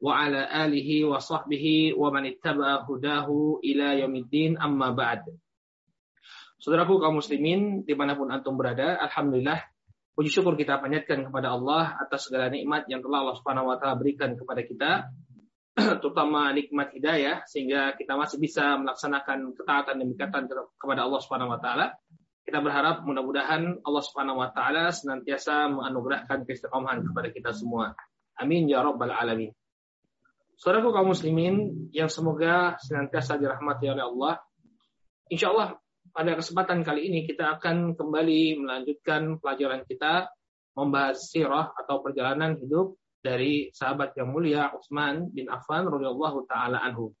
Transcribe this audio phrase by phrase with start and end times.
[0.00, 5.28] wa ala alihi wa sahbihi wa man ittaba hudahu ila yaumiddin amma ba'd.
[6.60, 9.60] Saudaraku kaum muslimin di mana pun antum berada, Alhamdulillah
[10.20, 13.96] puji syukur kita panjatkan kepada Allah atas segala nikmat yang telah Allah Subhanahu wa taala
[13.96, 14.90] berikan kepada kita,
[16.04, 20.44] terutama nikmat hidayah sehingga kita masih bisa melaksanakan ketaatan demi ketaatan
[20.76, 21.96] kepada Allah Subhanahu wa taala.
[22.44, 27.96] Kita berharap mudah-mudahan Allah Subhanahu wa taala senantiasa menganugerahkan keistiqomahan kepada kita semua.
[28.36, 29.56] Amin ya rabbal alamin.
[30.60, 34.44] Saudaraku kaum muslimin yang semoga senantiasa dirahmati oleh Allah.
[35.32, 35.80] Insya Allah
[36.12, 40.28] pada kesempatan kali ini kita akan kembali melanjutkan pelajaran kita
[40.76, 47.16] membahas sirah atau perjalanan hidup dari sahabat yang mulia Utsman bin Affan radhiyallahu taala anhu.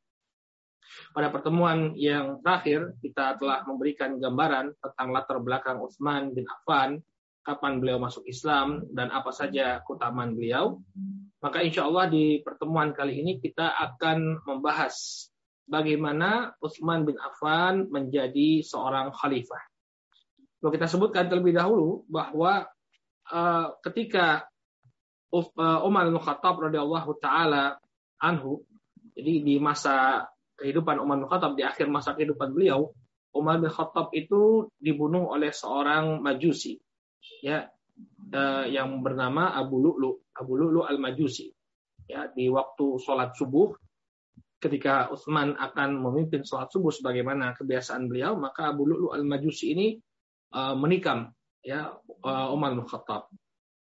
[1.16, 7.00] Pada pertemuan yang terakhir kita telah memberikan gambaran tentang latar belakang Utsman bin Affan,
[7.40, 10.80] kapan beliau masuk Islam dan apa saja keutamaan beliau.
[11.40, 15.26] Maka insya Allah di pertemuan kali ini kita akan membahas
[15.64, 19.62] bagaimana Utsman bin Affan menjadi seorang khalifah.
[20.60, 22.68] Kalau kita sebutkan terlebih dahulu bahwa
[23.32, 24.44] uh, ketika
[25.32, 27.80] uh, Umar bin Khattab radhiyallahu taala
[28.20, 28.60] anhu,
[29.16, 30.28] jadi di masa
[30.60, 32.92] kehidupan Umar bin Khattab di akhir masa kehidupan beliau,
[33.32, 36.76] Umar bin Khattab itu dibunuh oleh seorang majusi,
[37.40, 37.68] ya
[38.34, 41.50] uh, yang bernama Abu Lu'lu, Abu Lu'lu al-Majusi.
[42.10, 43.70] Ya, di waktu sholat subuh,
[44.58, 49.86] ketika Utsman akan memimpin sholat subuh sebagaimana kebiasaan beliau, maka Abu Lu'lu al-Majusi ini
[50.54, 51.30] uh, menikam
[51.62, 53.30] ya uh, Umar bin Khattab.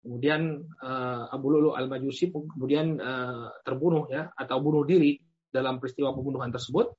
[0.00, 5.20] Kemudian uh, Abu Lu'lu al-Majusi kemudian uh, terbunuh ya atau bunuh diri
[5.50, 6.92] dalam peristiwa pembunuhan tersebut.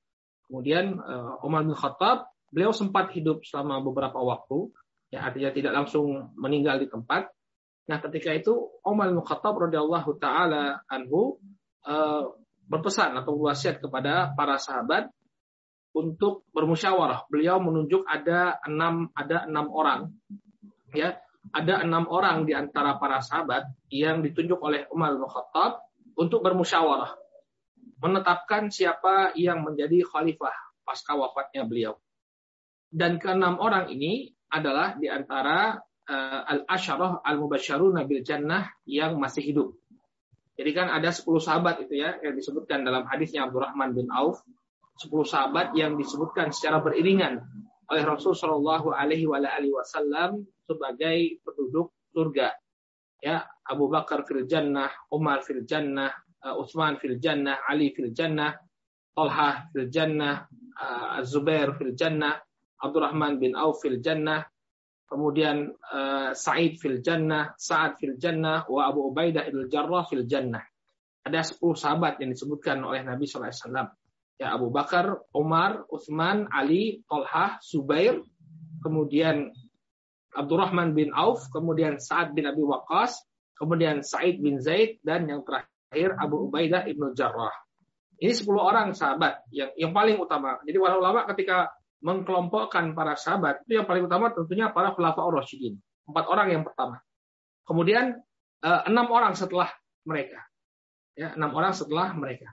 [0.46, 4.70] Kemudian uh, Umar bin Khattab beliau sempat hidup selama beberapa waktu
[5.12, 7.28] ya artinya tidak langsung meninggal di tempat.
[7.92, 11.36] Nah, ketika itu Umar bin Khattab radhiyallahu taala anhu
[11.84, 12.32] uh,
[12.64, 15.12] berpesan atau wasiat kepada para sahabat
[15.92, 17.28] untuk bermusyawarah.
[17.28, 20.08] Beliau menunjuk ada enam ada enam orang,
[20.96, 21.20] ya
[21.52, 25.84] ada enam orang di antara para sahabat yang ditunjuk oleh Umar bin Khattab
[26.16, 27.12] untuk bermusyawarah,
[28.00, 30.56] menetapkan siapa yang menjadi khalifah
[30.86, 32.00] pasca wafatnya beliau.
[32.92, 39.72] Dan keenam orang ini adalah di antara uh, al-asyarah al-mubasyarun bil jannah yang masih hidup.
[40.52, 44.44] Jadi kan ada 10 sahabat itu ya yang disebutkan dalam hadisnya Abdurrahman bin Auf,
[45.00, 47.40] 10 sahabat yang disebutkan secara beriringan
[47.88, 52.52] oleh Rasul Shallallahu alaihi wasallam sebagai penduduk surga.
[53.22, 56.10] Ya, Abu Bakar fil jannah, Umar fil jannah,
[56.42, 58.58] uh, Utsman fil jannah, Ali fil jannah,
[59.14, 60.44] Talha fil jannah,
[60.76, 62.42] uh, Zubair fil jannah,
[62.82, 64.42] Abdurrahman bin Auf fil jannah,
[65.06, 70.66] kemudian uh, Sa'id fil jannah, Sa'ad fil jannah, wa Abu Ubaidah il Jarrah fil jannah.
[71.22, 73.94] Ada 10 sahabat yang disebutkan oleh Nabi SAW.
[74.42, 78.18] Ya Abu Bakar, Umar, Uthman, Ali, Tolhah, Subair,
[78.82, 79.54] kemudian
[80.34, 83.22] Abdurrahman bin Auf, kemudian Sa'ad bin Abi Waqqas,
[83.54, 87.54] kemudian Sa'id bin Zaid, dan yang terakhir Abu Ubaidah ibnu Jarrah.
[88.18, 90.58] Ini 10 orang sahabat yang yang paling utama.
[90.66, 91.70] Jadi ulama ketika
[92.02, 95.78] mengkelompokkan para sahabat itu yang paling utama tentunya para khulafa rasyidin.
[96.10, 96.98] Empat orang yang pertama.
[97.62, 98.18] Kemudian
[98.62, 99.70] eh, enam orang setelah
[100.02, 100.42] mereka.
[101.14, 102.50] Ya enam orang setelah mereka.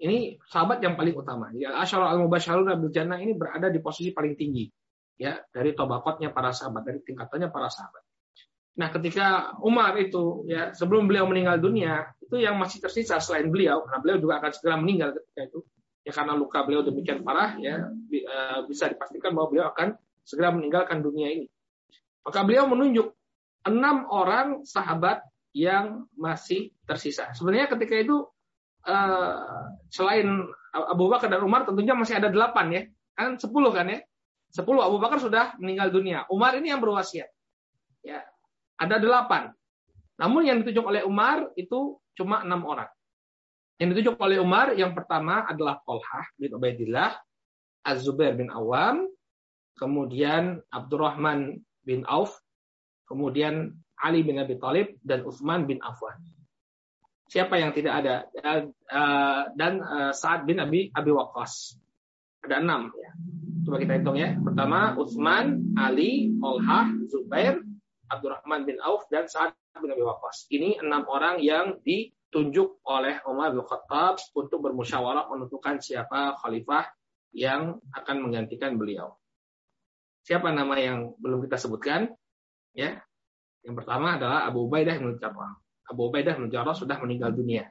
[0.00, 1.52] Ini sahabat yang paling utama.
[1.56, 4.68] Ya asyara al mubasyarun bil jannah ini berada di posisi paling tinggi.
[5.20, 8.04] Ya dari tobakotnya para sahabat dari tingkatannya para sahabat.
[8.80, 13.84] Nah ketika Umar itu ya sebelum beliau meninggal dunia itu yang masih tersisa selain beliau
[13.84, 15.60] karena beliau juga akan segera meninggal ketika itu
[16.00, 21.04] ya karena luka beliau demikian parah ya eh, bisa dipastikan bahwa beliau akan segera meninggalkan
[21.04, 21.46] dunia ini.
[22.24, 23.12] Maka beliau menunjuk
[23.64, 27.32] enam orang sahabat yang masih tersisa.
[27.36, 28.24] Sebenarnya ketika itu
[28.86, 29.36] eh,
[29.90, 32.82] selain Abu Bakar dan Umar tentunya masih ada delapan ya,
[33.18, 33.98] kan sepuluh kan ya,
[34.54, 36.24] sepuluh Abu Bakar sudah meninggal dunia.
[36.30, 37.26] Umar ini yang berwasiat,
[38.06, 38.22] ya
[38.78, 39.50] ada delapan.
[40.20, 42.88] Namun yang ditunjuk oleh Umar itu cuma enam orang.
[43.80, 47.16] Yang ditunjuk oleh Umar yang pertama adalah Tolhah bin Ubaidillah,
[47.80, 49.08] Az-Zubair bin Awam,
[49.80, 52.36] kemudian Abdurrahman bin Auf,
[53.08, 56.20] kemudian Ali bin Abi Thalib dan Utsman bin Affan.
[57.32, 58.76] Siapa yang tidak ada dan,
[59.56, 61.80] dan uh, Sa'ad bin Abi Abi Waqqas.
[62.44, 63.10] Ada enam ya.
[63.64, 64.36] Coba kita hitung ya.
[64.44, 67.64] Pertama Utsman, Ali, Olhah, Zubair,
[68.12, 70.52] Abdurrahman bin Auf dan Sa'ad bin Abi Waqqas.
[70.52, 71.80] Ini enam orang yang
[72.30, 76.86] ditunjuk oleh Umar bin Khattab untuk bermusyawarah menentukan siapa khalifah
[77.34, 79.18] yang akan menggantikan beliau.
[80.22, 82.06] Siapa nama yang belum kita sebutkan?
[82.70, 83.02] Ya.
[83.66, 85.58] Yang pertama adalah Abu Ubaidah bin Jarrah.
[85.90, 87.66] Abu Ubaidah bin Jarrah sudah meninggal dunia.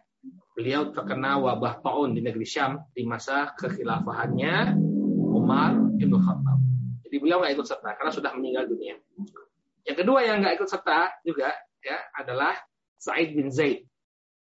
[0.51, 4.75] Beliau terkena wabah taun di negeri Syam di masa kekhilafahannya
[5.23, 6.59] Umar bin Khattab.
[7.07, 8.99] Jadi beliau nggak ikut serta karena sudah meninggal dunia.
[9.87, 12.59] Yang kedua yang nggak ikut serta juga ya adalah
[12.99, 13.88] Said bin Zaid.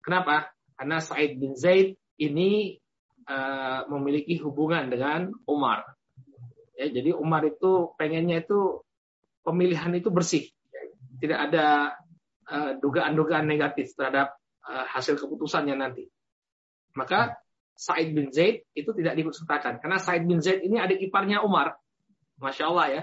[0.06, 0.54] Kenapa?
[0.78, 2.78] Karena Said bin Zaid ini
[3.26, 5.82] uh, memiliki hubungan dengan Umar.
[6.78, 8.86] Ya, jadi Umar itu pengennya itu
[9.42, 10.46] pemilihan itu bersih,
[11.18, 11.98] tidak ada
[12.46, 16.06] uh, dugaan-dugaan negatif terhadap uh, hasil keputusannya nanti.
[16.94, 17.34] Maka
[17.74, 21.76] Said bin Zaid itu tidak diikutsertakan karena Said bin Zaid ini adik iparnya Umar.
[22.38, 23.02] Masya Allah ya.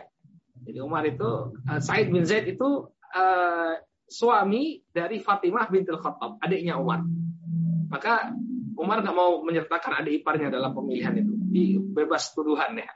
[0.63, 2.87] Jadi Umar itu uh, Said bin Zaid itu
[4.13, 7.01] suami dari Fatimah bintil Khattab, adiknya Umar.
[7.89, 8.29] Maka
[8.77, 12.93] Umar nggak mau menyertakan adik iparnya dalam pemilihan itu, di bebas tuduhan ya.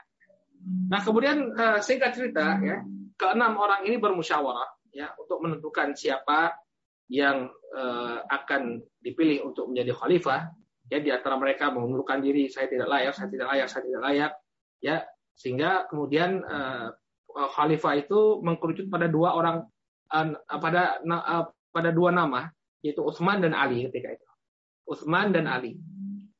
[0.94, 2.86] Nah kemudian uh, singkat cerita ya,
[3.18, 6.54] keenam orang ini bermusyawarah ya untuk menentukan siapa
[7.10, 10.40] yang uh, akan dipilih untuk menjadi khalifah
[10.88, 14.32] ya di antara mereka mengundurkan diri saya tidak layak saya tidak layak saya tidak layak
[14.80, 14.96] ya
[15.36, 16.92] sehingga kemudian uh,
[17.32, 19.64] khalifah itu mengkerucut pada dua orang
[20.08, 21.00] pada
[21.68, 22.48] pada dua nama
[22.80, 24.28] yaitu Utsman dan Ali ketika itu.
[24.88, 25.76] Utsman dan Ali.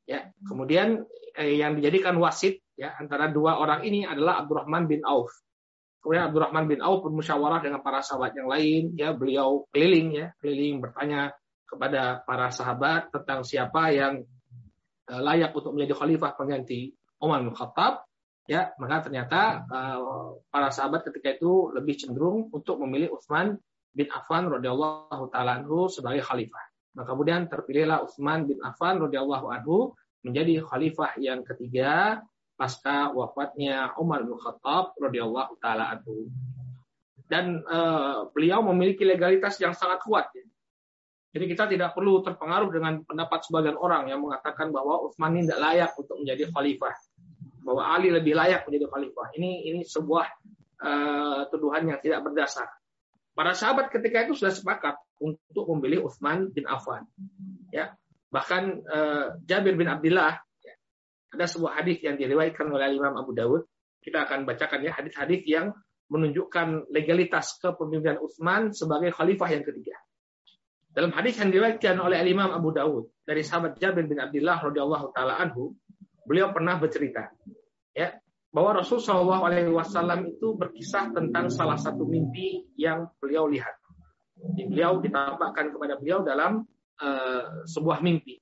[0.09, 1.05] Ya kemudian
[1.37, 5.29] eh, yang dijadikan wasit ya antara dua orang ini adalah Abdurrahman bin Auf.
[6.01, 10.81] Kemudian Abdurrahman bin Auf bermusyawarah dengan para sahabat yang lain ya beliau keliling ya keliling
[10.81, 11.37] bertanya
[11.69, 14.25] kepada para sahabat tentang siapa yang
[15.09, 16.93] Eh, layak untuk menjadi khalifah pengganti
[17.25, 18.05] Umar bin Khattab,
[18.49, 23.61] ya maka ternyata uh, para sahabat ketika itu lebih cenderung untuk memilih Utsman
[23.93, 26.65] bin Affan radhiyallahu taala anhu sebagai khalifah.
[26.97, 29.93] Maka kemudian terpilihlah Utsman bin Affan radhiyallahu anhu
[30.25, 32.25] menjadi khalifah yang ketiga
[32.59, 36.33] pasca wafatnya Umar bin Khattab radhiyallahu taala anhu.
[37.29, 40.49] Dan uh, beliau memiliki legalitas yang sangat kuat ya.
[41.29, 45.93] Jadi kita tidak perlu terpengaruh dengan pendapat sebagian orang yang mengatakan bahwa Utsman tidak layak
[46.01, 46.97] untuk menjadi khalifah,
[47.69, 49.29] bahwa Ali lebih layak menjadi khalifah.
[49.37, 50.27] Ini ini sebuah
[50.81, 52.65] uh, tuduhan yang tidak berdasar.
[53.37, 57.05] Para sahabat ketika itu sudah sepakat untuk memilih Utsman bin Affan.
[57.69, 57.93] Ya,
[58.33, 60.75] bahkan uh, Jabir bin Abdullah ya,
[61.37, 63.69] ada sebuah hadis yang diriwayatkan oleh Imam Abu Dawud.
[64.01, 65.77] Kita akan bacakan ya hadis-hadis yang
[66.09, 70.01] menunjukkan legalitas kepemimpinan Utsman sebagai khalifah yang ketiga.
[70.89, 75.37] Dalam hadis yang diriwayatkan oleh Imam Abu Dawud dari sahabat Jabir bin Abdullah radhiyallahu taala
[75.37, 75.77] anhu,
[76.25, 77.29] beliau pernah bercerita
[77.99, 78.15] ya
[78.55, 83.75] bahwa Rasul Shallallahu alaihi wasallam itu berkisah tentang salah satu mimpi yang beliau lihat.
[84.39, 86.63] Jadi beliau ditampakkan kepada beliau dalam
[87.03, 88.39] uh, sebuah mimpi.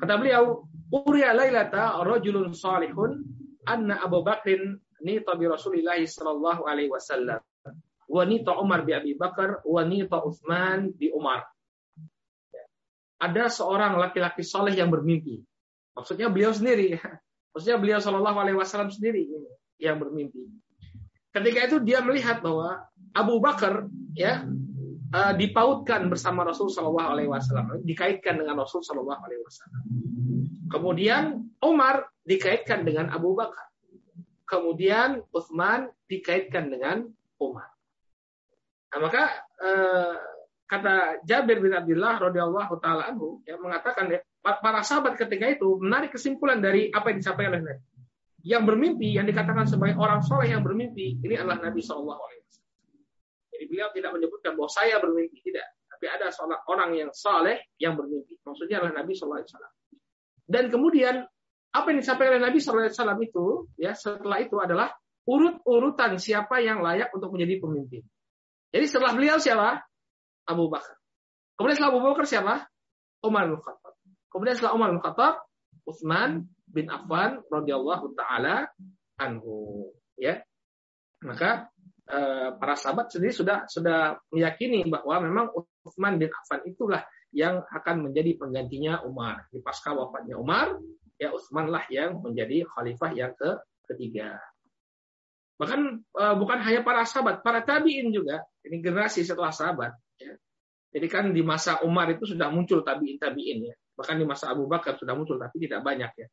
[0.00, 3.20] Kata beliau, "Uriya lailata rajulun salihun
[3.68, 7.44] anna Abu Bakrin nita bi Rasulillah sallallahu alaihi wasallam."
[8.12, 11.48] wanita Umar bi Abi Bakar, wanita Utsman bi Umar.
[13.16, 15.40] Ada seorang laki-laki soleh yang bermimpi.
[15.96, 17.00] Maksudnya beliau sendiri.
[17.52, 19.28] Maksudnya beliau Shallallahu Alaihi Wasallam sendiri
[19.76, 20.48] yang bermimpi.
[21.32, 24.44] Ketika itu dia melihat bahwa Abu Bakar ya
[25.12, 29.82] uh, dipautkan bersama Rasul Shallallahu Alaihi Wasallam, dikaitkan dengan Rasul Shallallahu Alaihi Wasallam.
[30.72, 33.68] Kemudian Umar dikaitkan dengan Abu Bakar.
[34.48, 37.08] Kemudian Utsman dikaitkan dengan
[37.40, 37.68] Umar.
[38.92, 39.24] Nah, maka
[39.64, 40.16] eh,
[40.66, 46.10] kata Jabir bin Abdullah radhiyallahu taala anhu yang mengatakan ya, para sahabat ketika itu menarik
[46.10, 47.84] kesimpulan dari apa yang disampaikan oleh Nabi.
[48.42, 52.74] Yang bermimpi, yang dikatakan sebagai orang soleh yang bermimpi, ini adalah Nabi Shallallahu Alaihi Wasallam.
[53.54, 55.66] Jadi beliau tidak menyebutkan bahwa saya bermimpi, tidak.
[55.86, 58.42] Tapi ada seorang orang yang soleh yang bermimpi.
[58.42, 59.72] Maksudnya adalah Nabi Shallallahu Alaihi Wasallam.
[60.42, 61.14] Dan kemudian
[61.70, 63.46] apa yang disampaikan oleh Nabi Shallallahu Alaihi Wasallam itu,
[63.78, 64.88] ya setelah itu adalah
[65.22, 68.02] urut-urutan siapa yang layak untuk menjadi pemimpin.
[68.74, 69.86] Jadi setelah beliau siapa?
[70.46, 70.96] Abu Bakar.
[71.56, 72.54] Kemudian setelah Abu Bakar siapa?
[73.22, 73.94] Umar bin Khattab.
[74.32, 75.34] Kemudian setelah Umar bin Khattab,
[75.86, 76.30] Utsman
[76.66, 78.66] bin Affan radhiyallahu taala
[79.20, 79.90] anhu.
[80.18, 80.42] Ya.
[81.22, 81.70] Maka
[82.10, 85.46] eh, para sahabat sendiri sudah sudah meyakini bahwa memang
[85.86, 89.46] Utsman bin Affan itulah yang akan menjadi penggantinya Umar.
[89.48, 90.76] Di pasca wafatnya Umar,
[91.16, 93.50] ya Utsman lah yang menjadi khalifah yang ke
[93.94, 94.36] ketiga.
[95.56, 95.80] Bahkan
[96.18, 98.42] uh, bukan hanya para sahabat, para tabiin juga.
[98.66, 99.94] Ini generasi setelah sahabat.
[100.92, 103.74] Jadi kan di masa Umar itu sudah muncul tabiin tabiin ya.
[103.96, 106.28] Bahkan di masa Abu Bakar sudah muncul tapi tidak banyak ya.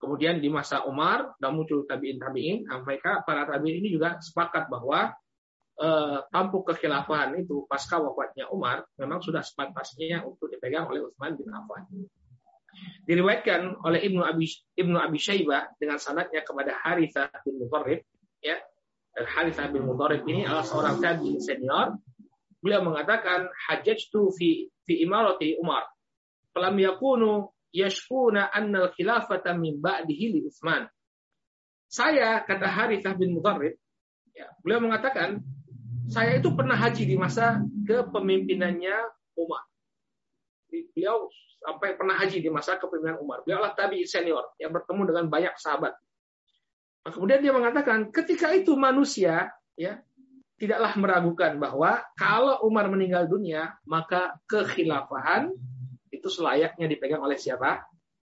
[0.00, 5.12] Kemudian di masa Umar dan muncul tabiin tabiin, mereka para tabiin ini juga sepakat bahwa
[5.76, 11.52] eh, tampuk kekhilafahan itu pasca wafatnya Umar memang sudah sepantasnya untuk dipegang oleh Utsman bin
[11.52, 11.84] Affan.
[13.04, 14.46] Diriwayatkan oleh Ibnu Abi
[14.78, 18.00] Ibnu Abi Syaibah dengan sanadnya kepada Harithah bin Mutarrib
[18.40, 18.56] ya.
[19.20, 21.92] Harithah bin Mutarrib ini adalah seorang tabi'in senior.
[22.60, 25.88] Beliau mengatakan hajjatu fi fi imarati Umar.
[26.52, 30.84] Falam yakunu yashkuna anna al-khilafata min ba'dihi li Utsman.
[31.90, 33.74] Saya kata Harithah bin Mudarrib,
[34.30, 35.42] ya, beliau mengatakan
[36.06, 38.94] saya itu pernah haji di masa kepemimpinannya
[39.34, 39.62] Umar.
[40.70, 41.26] Beliau
[41.60, 43.42] sampai pernah haji di masa kepemimpinan Umar.
[43.42, 45.94] Beliau adalah tabi senior yang bertemu dengan banyak sahabat.
[47.00, 49.48] Nah, kemudian dia mengatakan ketika itu manusia
[49.78, 50.02] ya
[50.60, 55.48] tidaklah meragukan bahwa kalau Umar meninggal dunia maka kekhilafahan
[56.12, 57.80] itu selayaknya dipegang oleh siapa?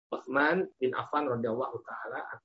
[0.10, 2.42] Utsman bin Affan radhiyallahu taala.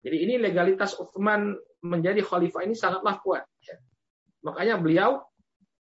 [0.00, 1.52] Jadi ini legalitas Utsman
[1.84, 3.44] menjadi khalifah ini sangatlah kuat.
[3.64, 3.76] Ya.
[4.44, 5.20] Makanya beliau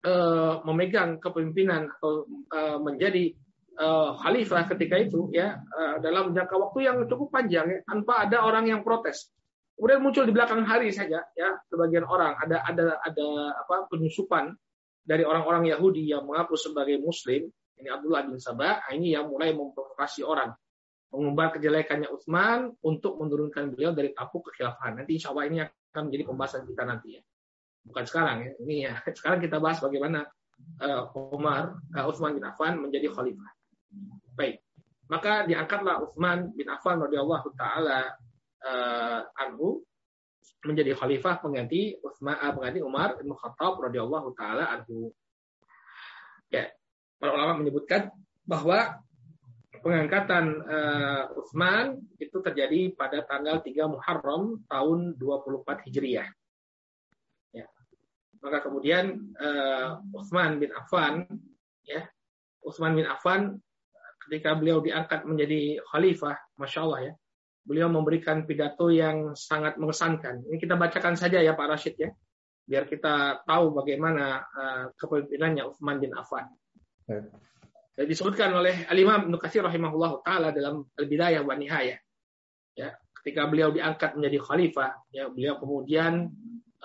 [0.06, 0.14] e,
[0.62, 3.34] memegang kepemimpinan atau e, menjadi
[3.74, 3.88] e,
[4.22, 5.58] khalifah ketika itu ya
[6.06, 9.34] dalam jangka waktu yang cukup panjang ya, tanpa ada orang yang protes.
[9.76, 13.28] Kemudian muncul di belakang hari saja ya sebagian orang ada ada ada
[13.60, 14.56] apa penyusupan
[15.04, 19.52] dari orang-orang Yahudi yang mengaku sebagai Muslim ini Abdullah bin Sabah, nah, ini yang mulai
[19.52, 20.56] memprovokasi orang.
[21.12, 25.00] Mengumbar kejelekannya Utsman untuk menurunkan beliau dari tampuk kekhilafahan.
[25.00, 27.22] Nanti insya Allah ini akan menjadi pembahasan kita nanti ya.
[27.86, 28.52] Bukan sekarang ya.
[28.64, 28.94] Ini ya.
[29.18, 30.26] Sekarang kita bahas bagaimana
[30.82, 33.52] uh, Umar, uh, Utsman bin Affan menjadi khalifah.
[34.36, 34.60] Baik.
[35.08, 38.12] Maka diangkatlah Utsman bin Affan radhiyallahu taala
[38.66, 39.86] uh, anhu
[40.66, 45.14] menjadi khalifah pengganti Utsman uh, pengganti Umar bin Khattab radhiyallahu taala anhu.
[46.50, 46.74] Ya,
[47.22, 48.10] para ulama menyebutkan
[48.46, 49.02] bahwa
[49.86, 56.30] pengangkatan uh, Utsman itu terjadi pada tanggal 3 Muharram tahun 24 Hijriah.
[57.54, 57.66] Ya.
[58.42, 61.30] Maka kemudian uh, Utsman bin Affan
[61.86, 62.10] ya,
[62.66, 63.62] Utsman bin Affan
[64.26, 67.14] ketika beliau diangkat menjadi khalifah, masya Allah ya,
[67.66, 70.46] beliau memberikan pidato yang sangat mengesankan.
[70.46, 72.14] Ini kita bacakan saja ya Pak Rashid ya,
[72.70, 76.46] biar kita tahu bagaimana uh, kepemimpinannya Utsman bin Affan.
[77.96, 81.98] Dan disebutkan oleh Al-Imam Ibnu Katsir rahimahullah taala dalam Al-Bidayah wa Nihayah.
[82.78, 86.30] Ya, ketika beliau diangkat menjadi khalifah, ya, beliau kemudian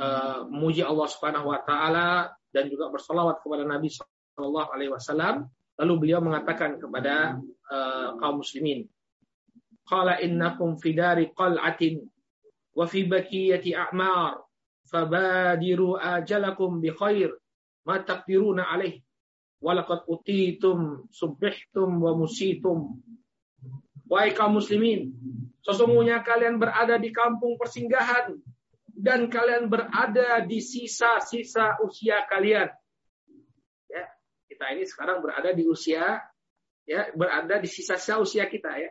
[0.01, 5.51] uh, memuji Allah Subhanahu wa taala dan juga bersolawat kepada Nabi Shallallahu alaihi wasallam.
[5.81, 7.41] Lalu beliau mengatakan kepada
[7.73, 8.85] uh, kaum muslimin,
[9.91, 12.07] "Qala innakum fi dari qal'atin
[12.79, 14.39] wa fi bakiyati a'mar,
[14.87, 17.35] fabadiru ajalakum bi khair
[17.83, 19.03] ma taqdiruna alaihi."
[19.61, 22.97] Walakad utitum subihtum wa musitum.
[24.09, 25.15] Wahai kaum muslimin,
[25.63, 28.41] sesungguhnya kalian berada di kampung persinggahan
[28.91, 32.67] dan kalian berada di sisa-sisa usia kalian.
[33.87, 34.05] Ya,
[34.51, 36.25] kita ini sekarang berada di usia
[36.89, 38.91] ya, berada di sisa-sisa usia kita ya.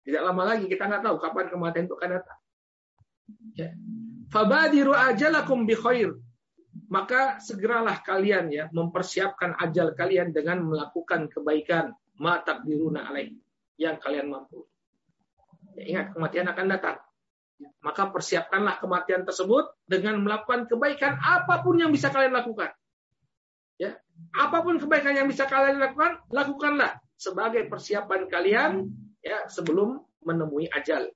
[0.00, 2.38] Tidak lama lagi kita nggak tahu kapan kematian itu akan datang.
[3.54, 3.70] Ya.
[4.30, 6.14] Fabadiru ajalakum bi khair
[6.90, 13.34] maka segeralah kalian ya mempersiapkan ajal kalian dengan melakukan kebaikan mata diruna alaih
[13.78, 14.66] yang kalian mampu.
[15.78, 16.96] Ya, ingat kematian akan datang.
[17.84, 22.74] Maka persiapkanlah kematian tersebut dengan melakukan kebaikan apa pun yang bisa kalian lakukan.
[23.80, 23.96] Ya,
[24.36, 28.72] apa pun kebaikan yang bisa kalian lakukan, lakukanlah sebagai persiapan kalian
[29.20, 31.08] ya sebelum menemui ajal.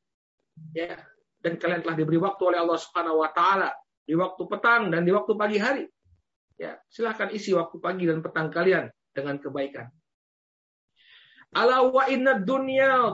[0.71, 0.95] Ya,
[1.43, 5.13] dan kalian telah diberi waktu oleh Allah Subhanahu wa taala di waktu petang dan di
[5.13, 5.85] waktu pagi hari.
[6.55, 9.91] Ya, silahkan isi waktu pagi dan petang kalian dengan kebaikan.
[11.55, 13.11] Ala wa inna dunya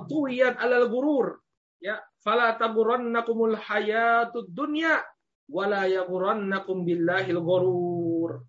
[0.56, 1.40] alal gurur.
[1.80, 5.00] Ya, fala taburannakumul hayatud dunya
[5.48, 8.44] wala yaghurrannakum billahil ghurur.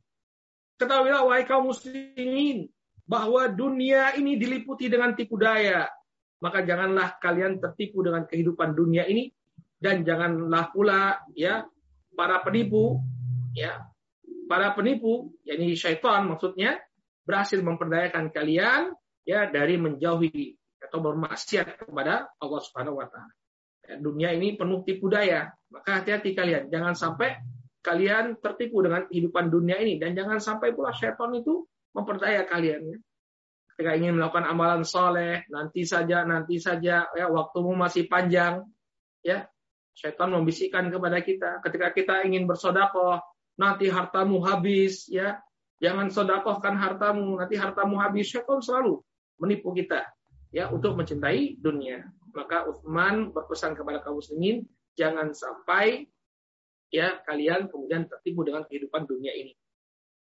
[0.75, 2.67] Ketahuilah wahai kaum muslimin
[3.07, 5.87] bahwa dunia ini diliputi dengan tipu daya.
[6.41, 9.29] Maka janganlah kalian tertipu dengan kehidupan dunia ini
[9.77, 11.65] dan janganlah pula ya
[12.17, 13.01] para penipu
[13.53, 13.85] ya
[14.49, 16.81] para penipu yakni syaitan maksudnya
[17.25, 18.93] berhasil memperdayakan kalian
[19.23, 23.33] ya dari menjauhi atau bermaksiat kepada Allah Subhanahu wa taala.
[23.85, 27.37] Ya, dunia ini penuh tipu daya, maka hati-hati kalian jangan sampai
[27.81, 32.97] kalian tertipu dengan kehidupan dunia ini dan jangan sampai pula syaitan itu memperdaya kalian ya.
[33.81, 38.61] Ketika ingin melakukan amalan soleh, nanti saja, nanti saja, ya waktumu masih panjang,
[39.25, 39.49] ya
[39.97, 43.25] Syaitan membisikkan kepada kita ketika kita ingin bersodakoh,
[43.57, 45.41] nanti hartamu habis, ya.
[45.81, 48.29] Jangan sodakohkan hartamu, nanti hartamu habis.
[48.29, 49.01] Syaitan selalu
[49.41, 50.05] menipu kita,
[50.53, 52.05] ya, untuk mencintai dunia.
[52.37, 54.61] Maka Utsman berpesan kepada kaum muslimin,
[54.93, 56.05] jangan sampai
[56.93, 59.57] ya kalian kemudian tertipu dengan kehidupan dunia ini.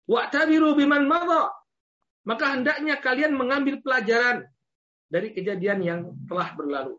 [0.08, 1.52] Wa'tabiru biman madha.
[2.24, 4.48] Maka hendaknya kalian mengambil pelajaran
[5.12, 6.96] dari kejadian yang telah berlalu.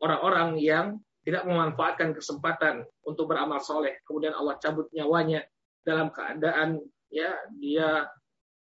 [0.00, 5.44] Orang-orang yang tidak memanfaatkan kesempatan untuk beramal soleh, kemudian Allah cabut nyawanya
[5.84, 6.80] dalam keadaan
[7.12, 8.08] ya dia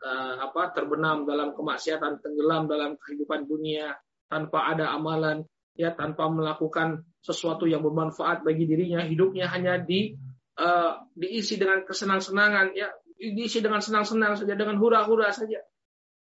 [0.04, 3.96] uh, apa terbenam dalam kemaksiatan, tenggelam dalam kehidupan dunia
[4.30, 5.42] tanpa ada amalan,
[5.75, 10.14] ya tanpa melakukan sesuatu yang bermanfaat bagi dirinya, hidupnya hanya di
[10.61, 15.58] uh, diisi dengan kesenang-senangan, ya diisi dengan senang-senang saja, dengan hura-hura saja.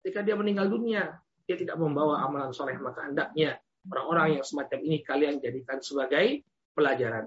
[0.07, 1.19] Ketika dia meninggal dunia,
[1.51, 3.59] dia tidak membawa amalan soleh, maka hendaknya
[3.91, 6.47] orang-orang yang semacam ini kalian jadikan sebagai
[6.79, 7.27] pelajaran.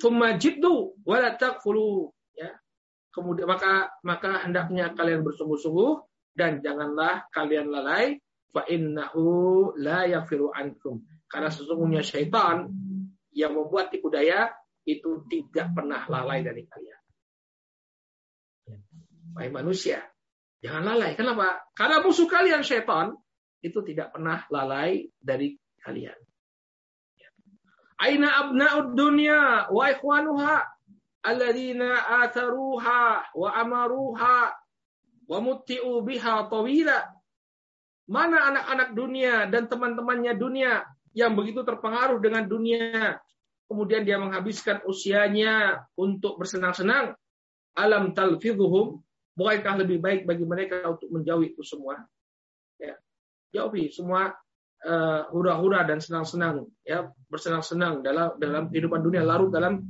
[0.00, 2.56] Thumma jiddu wala takfulu ya.
[3.12, 6.00] Kemudian maka maka hendaknya kalian bersungguh-sungguh
[6.32, 8.16] dan janganlah kalian lalai
[8.48, 11.04] fa innahu la yafiru ankum.
[11.28, 12.72] Karena sesungguhnya syaitan
[13.36, 14.48] yang membuat tipu daya
[14.88, 17.00] itu tidak pernah lalai dari kalian.
[19.36, 20.11] Baik manusia,
[20.62, 21.18] jangan lalai.
[21.18, 21.60] Kenapa?
[21.74, 23.12] Karena musuh kalian syaitan
[23.60, 26.16] itu tidak pernah lalai dari kalian.
[28.02, 30.66] Aina abna'ud dunya wa ikhwanuha
[31.22, 34.50] alladzina atharuha wa amaruha
[35.30, 36.98] wa mutti'u biha tawila.
[38.10, 40.82] Mana anak-anak dunia dan teman-temannya dunia
[41.14, 43.22] yang begitu terpengaruh dengan dunia,
[43.70, 47.14] kemudian dia menghabiskan usianya untuk bersenang-senang,
[47.78, 48.98] alam talfidhuhum,
[49.36, 52.00] bukankah lebih baik bagi mereka untuk menjauhi itu semua?
[52.76, 52.96] Ya.
[53.52, 54.32] Jauhi semua
[54.84, 57.08] uh, hura-hura dan senang-senang ya.
[57.28, 59.84] Bersenang-senang dalam dalam kehidupan dunia larut dalam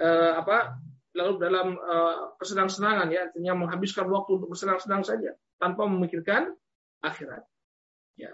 [0.00, 0.80] uh, apa
[1.16, 3.20] lalu dalam uh, kesenang-senangan ya.
[3.28, 6.52] Artinya menghabiskan waktu untuk bersenang-senang saja tanpa memikirkan
[7.04, 7.44] akhirat.
[8.16, 8.32] Ya.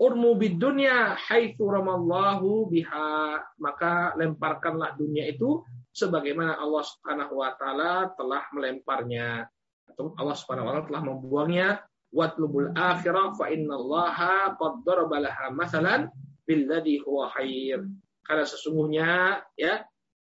[0.00, 3.40] Urmu bid dunya haitsu ramallahu biha.
[3.60, 5.62] Maka lemparkanlah dunia itu
[5.92, 9.46] sebagaimana Allah Subhanahu wa taala telah melemparnya
[9.92, 11.68] atau Allah Subhanahu wa taala telah membuangnya
[12.12, 16.08] watlubul akhirah fa innallaha qad darabalaha masalan
[16.44, 17.84] billadhi huwa khair.
[18.22, 19.08] Karena sesungguhnya
[19.56, 19.84] ya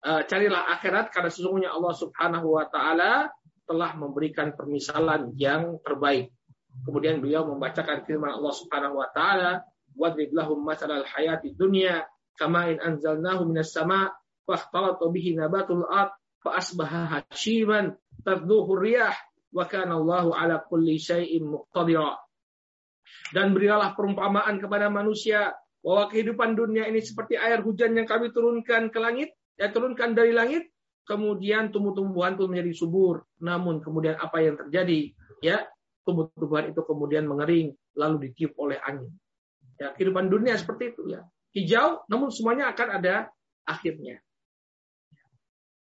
[0.08, 3.32] uh, carilah akhirat karena sesungguhnya Allah Subhanahu wa taala
[3.70, 6.34] telah memberikan permisalan yang terbaik.
[6.88, 9.62] Kemudian beliau membacakan firman Allah Subhanahu wa taala,
[9.94, 12.08] "Wadrib lahum masalal hayati dunya
[12.40, 14.16] kama in anzalnahu minas sama'
[14.50, 17.94] fakhtalata bihi nabatul ard fa asbaha hashiman
[18.26, 19.14] tadhuhu riyah
[19.50, 22.18] wa kana Allahu ala kulli syai'in muqtadira.
[23.34, 28.94] Dan berilah perumpamaan kepada manusia bahwa kehidupan dunia ini seperti air hujan yang kami turunkan
[28.94, 30.70] ke langit, ya turunkan dari langit,
[31.10, 33.26] kemudian tumbuh-tumbuhan itu menjadi subur.
[33.42, 35.10] Namun kemudian apa yang terjadi?
[35.42, 35.66] Ya,
[36.06, 39.10] tumbuh-tumbuhan itu kemudian mengering lalu ditiup oleh angin.
[39.80, 41.26] Ya, kehidupan dunia seperti itu ya.
[41.56, 43.16] Hijau, namun semuanya akan ada
[43.66, 44.22] akhirnya.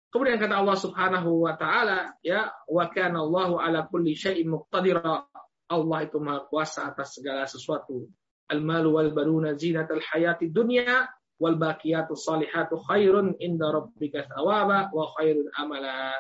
[0.10, 5.30] Kemudian kata Allah Subhanahu wa taala, ya, wa kana Allahu ala kulli syai'in muqtadira.
[5.70, 8.10] Allah itu Maha Kuasa atas segala sesuatu.
[8.50, 11.06] Al-malu wal baruna zinatal hayati dunya
[11.38, 16.18] wal baqiyatu salihatu khairun inda rabbika thawaba wa khairun amala.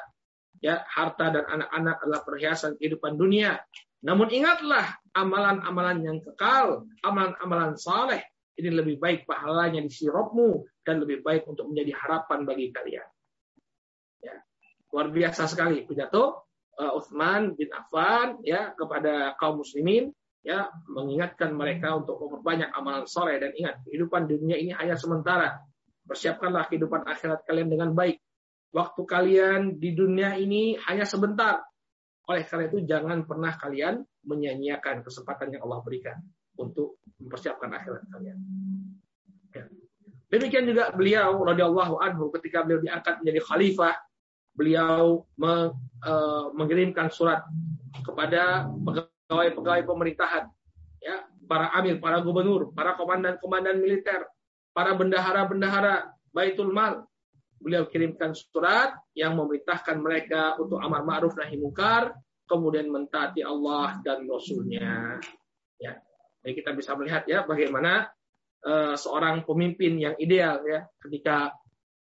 [0.61, 3.57] Ya, harta dan anak-anak adalah perhiasan kehidupan dunia.
[4.05, 4.85] Namun ingatlah
[5.17, 8.21] amalan-amalan yang kekal, amalan-amalan saleh
[8.59, 10.11] ini lebih baik pahalanya di sisi
[10.83, 13.07] dan lebih baik untuk menjadi harapan bagi kalian.
[14.89, 16.49] Luar biasa sekali pidato
[16.79, 20.09] uh, Uthman bin Affan ya kepada kaum muslimin
[20.41, 25.59] ya mengingatkan mereka untuk memperbanyak amalan soleh dan ingat kehidupan dunia ini hanya sementara.
[26.07, 28.17] Persiapkanlah kehidupan akhirat kalian dengan baik.
[28.73, 31.61] Waktu kalian di dunia ini hanya sebentar.
[32.29, 36.17] Oleh karena itu jangan pernah kalian menyanyiakan kesempatan yang Allah berikan
[36.57, 38.37] untuk mempersiapkan akhirat kalian.
[39.53, 39.65] Ya.
[40.29, 43.97] Demikian juga beliau radhiyallahu anhu ketika beliau diangkat menjadi khalifah
[44.59, 45.71] beliau meng,
[46.03, 47.47] uh, mengirimkan surat
[48.03, 50.51] kepada pegawai-pegawai pemerintahan,
[50.99, 54.27] ya, para amir, para gubernur, para komandan-komandan militer,
[54.75, 57.07] para bendahara-bendahara Baitul Mal.
[57.59, 62.15] Beliau kirimkan surat yang memerintahkan mereka untuk amar ma'ruf nahi mungkar,
[62.47, 65.19] kemudian mentaati Allah dan Rasulnya.
[65.79, 65.99] Ya.
[66.43, 68.07] Jadi kita bisa melihat ya bagaimana
[68.63, 71.51] uh, seorang pemimpin yang ideal ya ketika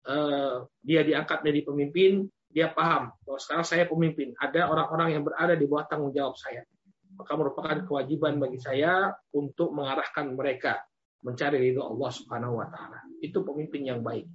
[0.09, 2.13] uh, dia diangkat menjadi pemimpin
[2.53, 6.63] dia paham bahwa sekarang saya pemimpin, ada orang-orang yang berada di bawah tanggung jawab saya.
[7.17, 10.85] Maka merupakan kewajiban bagi saya untuk mengarahkan mereka
[11.25, 13.01] mencari ridho Allah Subhanahu wa taala.
[13.25, 14.29] Itu pemimpin yang baik.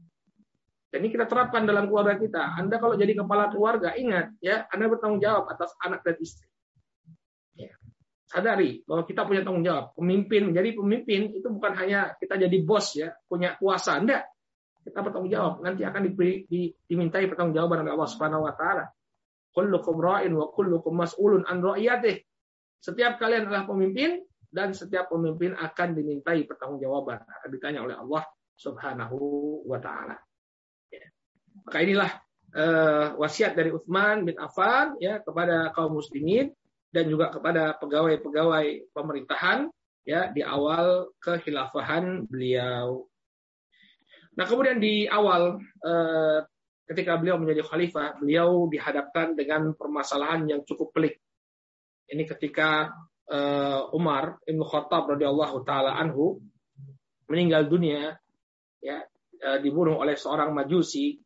[0.88, 2.58] Dan ini kita terapkan dalam keluarga kita.
[2.58, 6.48] Anda kalau jadi kepala keluarga, ingat ya, Anda bertanggung jawab atas anak dan istri.
[7.58, 7.74] Ya.
[8.28, 9.96] sadari bahwa kita punya tanggung jawab.
[9.98, 14.28] Pemimpin menjadi pemimpin itu bukan hanya kita jadi bos ya, punya kuasa, enggak.
[14.88, 15.60] Kita bertanggung jawab.
[15.60, 18.88] Nanti akan diberi, di, dimintai pertanggungjawaban oleh Allah Subhanahu wa taala.
[19.52, 22.24] Kullukum ra'in wa kullukum mas'ulun an ra'iyatih.
[22.80, 28.24] Setiap kalian adalah pemimpin dan setiap pemimpin akan dimintai pertanggungjawaban, akan ditanya oleh Allah
[28.56, 29.20] Subhanahu
[29.68, 30.16] wa taala.
[30.88, 31.04] Ya.
[31.68, 32.12] Maka inilah
[32.56, 36.56] uh, wasiat dari Utsman bin Affan ya kepada kaum muslimin
[36.96, 39.68] dan juga kepada pegawai-pegawai pemerintahan
[40.08, 43.04] ya di awal kekhilafahan beliau.
[44.38, 46.40] Nah, kemudian di awal eh,
[46.86, 51.18] ketika beliau menjadi khalifah, beliau dihadapkan dengan permasalahan yang cukup pelik.
[52.06, 52.94] Ini ketika
[53.26, 56.38] eh, Umar Ibn Khattab radhiyallahu taala anhu
[57.26, 58.14] meninggal dunia
[58.78, 59.02] ya
[59.42, 61.18] eh, dibunuh oleh seorang majusi,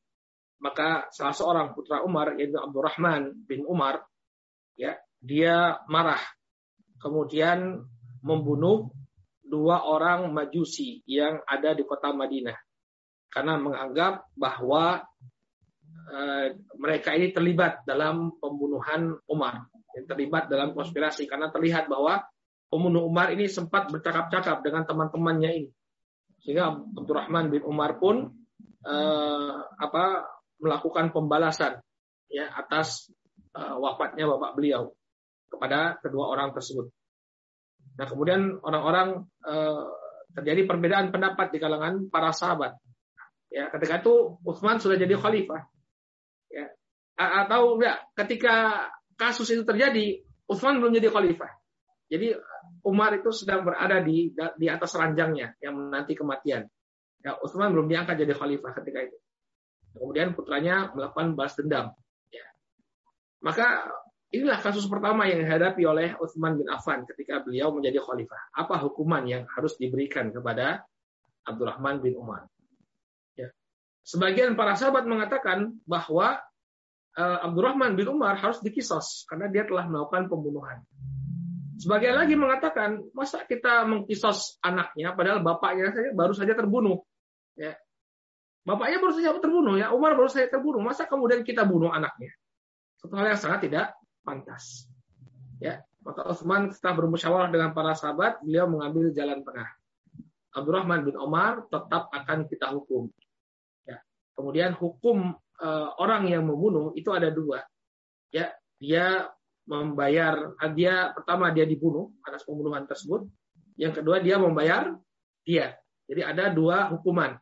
[0.64, 4.08] maka salah seorang putra Umar yaitu Abdurrahman bin Umar
[4.80, 6.24] ya, dia marah.
[6.96, 7.84] Kemudian
[8.24, 8.88] membunuh
[9.44, 12.71] dua orang majusi yang ada di kota Madinah
[13.32, 15.08] karena menganggap bahwa
[16.12, 21.26] uh, mereka ini terlibat dalam pembunuhan Umar, terlibat dalam konspirasi.
[21.32, 22.28] Karena terlihat bahwa
[22.68, 25.70] pembunuh Umar ini sempat bercakap-cakap dengan teman-temannya ini,
[26.44, 28.36] sehingga Abdurrahman bin Umar pun
[28.84, 30.28] uh, apa
[30.62, 31.80] melakukan pembalasan
[32.28, 33.10] ya atas
[33.56, 34.92] uh, wafatnya bapak beliau
[35.48, 36.92] kepada kedua orang tersebut.
[37.96, 39.88] Nah kemudian orang-orang uh,
[40.32, 42.80] terjadi perbedaan pendapat di kalangan para sahabat
[43.52, 45.68] Ya, ketika itu Utsman sudah jadi khalifah.
[46.48, 46.72] Ya.
[47.20, 48.88] Atau enggak, ketika
[49.20, 51.52] kasus itu terjadi, Utsman belum jadi khalifah.
[52.08, 52.32] Jadi
[52.88, 56.64] Umar itu sedang berada di di atas ranjangnya yang menanti kematian.
[57.22, 59.18] Ya, Utsman belum diangkat jadi khalifah ketika itu.
[59.92, 61.92] Kemudian putranya melakukan balas dendam.
[62.32, 62.48] Ya.
[63.44, 63.92] Maka
[64.32, 68.56] inilah kasus pertama yang dihadapi oleh Utsman bin Affan ketika beliau menjadi khalifah.
[68.56, 70.88] Apa hukuman yang harus diberikan kepada
[71.44, 72.48] Abdurrahman bin Umar?
[74.02, 76.42] Sebagian para sahabat mengatakan bahwa
[77.18, 80.82] uh, Abdurrahman bin Umar harus dikisos karena dia telah melakukan pembunuhan.
[81.82, 87.02] Sebagian lagi mengatakan, masa kita mengkisos anaknya padahal bapaknya saja baru saja terbunuh.
[87.58, 87.74] Ya.
[88.62, 90.82] Bapaknya baru saja terbunuh ya, Umar baru saja terbunuh.
[90.86, 92.30] Masa kemudian kita bunuh anaknya?
[93.02, 94.86] Satu hal yang sangat tidak pantas.
[95.58, 99.70] Ya, maka Utsman setelah bermusyawarah dengan para sahabat, beliau mengambil jalan tengah.
[100.54, 103.10] Abdurrahman bin Umar tetap akan kita hukum.
[104.36, 107.62] Kemudian hukum uh, orang yang membunuh itu ada dua.
[108.32, 109.28] Ya, dia
[109.68, 113.28] membayar dia pertama dia dibunuh atas pembunuhan tersebut.
[113.78, 114.96] Yang kedua dia membayar
[115.46, 115.78] dia.
[116.10, 117.38] Jadi ada dua hukuman.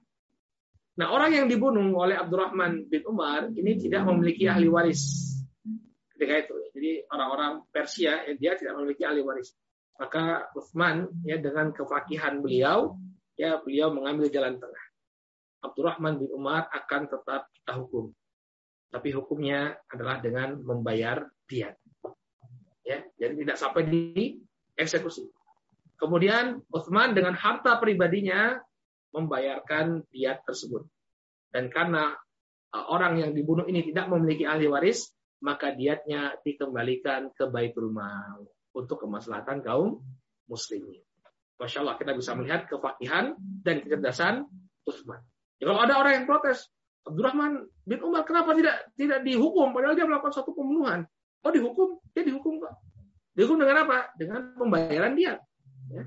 [0.99, 5.31] Nah, orang yang dibunuh oleh Abdurrahman bin Umar ini tidak memiliki ahli waris.
[6.11, 6.55] Ketika itu.
[6.75, 9.55] Jadi orang-orang Persia ya, dia tidak memiliki ahli waris.
[9.95, 12.99] Maka Uthman ya dengan kefakihan beliau
[13.39, 14.85] ya beliau mengambil jalan tengah.
[15.59, 18.11] Abdurrahman bin Umar akan tetap kita hukum.
[18.89, 21.77] Tapi hukumnya adalah dengan membayar diat.
[22.81, 24.41] Ya, jadi tidak sampai di
[24.73, 25.29] eksekusi.
[25.99, 28.57] Kemudian Uthman dengan harta pribadinya
[29.13, 30.87] membayarkan diat tersebut.
[31.53, 32.15] Dan karena
[32.73, 35.11] uh, orang yang dibunuh ini tidak memiliki ahli waris,
[35.43, 40.01] maka diatnya dikembalikan ke Baitul Mal untuk kemaslahatan kaum
[40.49, 41.03] muslimin.
[41.59, 44.47] Masya Allah kita bisa melihat kefakihan dan kecerdasan
[44.87, 45.19] Uthman.
[45.59, 46.71] Ya, kalau ada orang yang protes,
[47.03, 51.03] Abdurrahman bin Umar kenapa tidak tidak dihukum padahal dia melakukan suatu pembunuhan?
[51.43, 52.73] Oh dihukum, dia dihukum kok.
[53.35, 54.11] Dihukum dengan apa?
[54.19, 55.39] Dengan pembayaran dia.
[55.91, 56.03] Ya.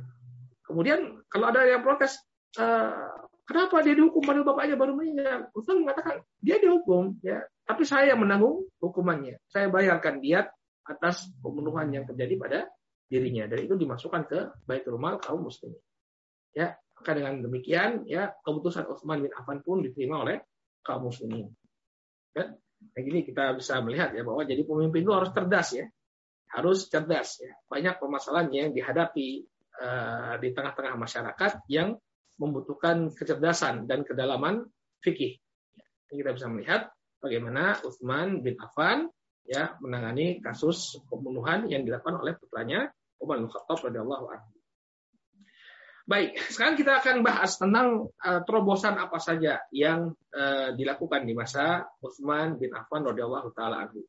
[0.65, 2.21] Kemudian kalau ada yang protes,
[2.61, 3.13] uh,
[3.49, 5.49] kenapa dia dihukum padahal bapaknya baru meninggal?
[5.57, 7.41] Ustaz mengatakan dia dihukum, ya.
[7.65, 9.41] Tapi saya menanggung hukumannya.
[9.49, 10.49] Saya bayarkan dia
[10.85, 12.59] atas pembunuhan yang terjadi pada
[13.07, 15.79] dirinya dan itu dimasukkan ke Baitul Mal kaum muslimin.
[16.53, 20.39] Ya, maka dengan demikian ya keputusan Utsman bin Affan pun diterima oleh
[20.87, 21.51] kaum muslimin.
[22.31, 22.55] Dan
[22.95, 25.91] nah gini kita bisa melihat ya bahwa jadi pemimpin itu harus cerdas ya.
[26.55, 27.59] Harus cerdas ya.
[27.67, 29.43] Banyak permasalahan yang dihadapi
[29.83, 31.99] uh, di tengah-tengah masyarakat yang
[32.39, 34.63] membutuhkan kecerdasan dan kedalaman
[35.03, 35.43] fikih.
[36.07, 36.87] Kita bisa melihat
[37.19, 39.11] bagaimana Utsman bin Affan
[39.43, 44.62] ya menangani kasus pembunuhan yang dilakukan oleh putranya Umar bin Khattab radhiyallahu anhu.
[46.03, 51.87] Baik, sekarang kita akan bahas tentang uh, terobosan apa saja yang uh, dilakukan di masa
[52.03, 54.03] Utsman bin Affan radhiyallahu taala anhu.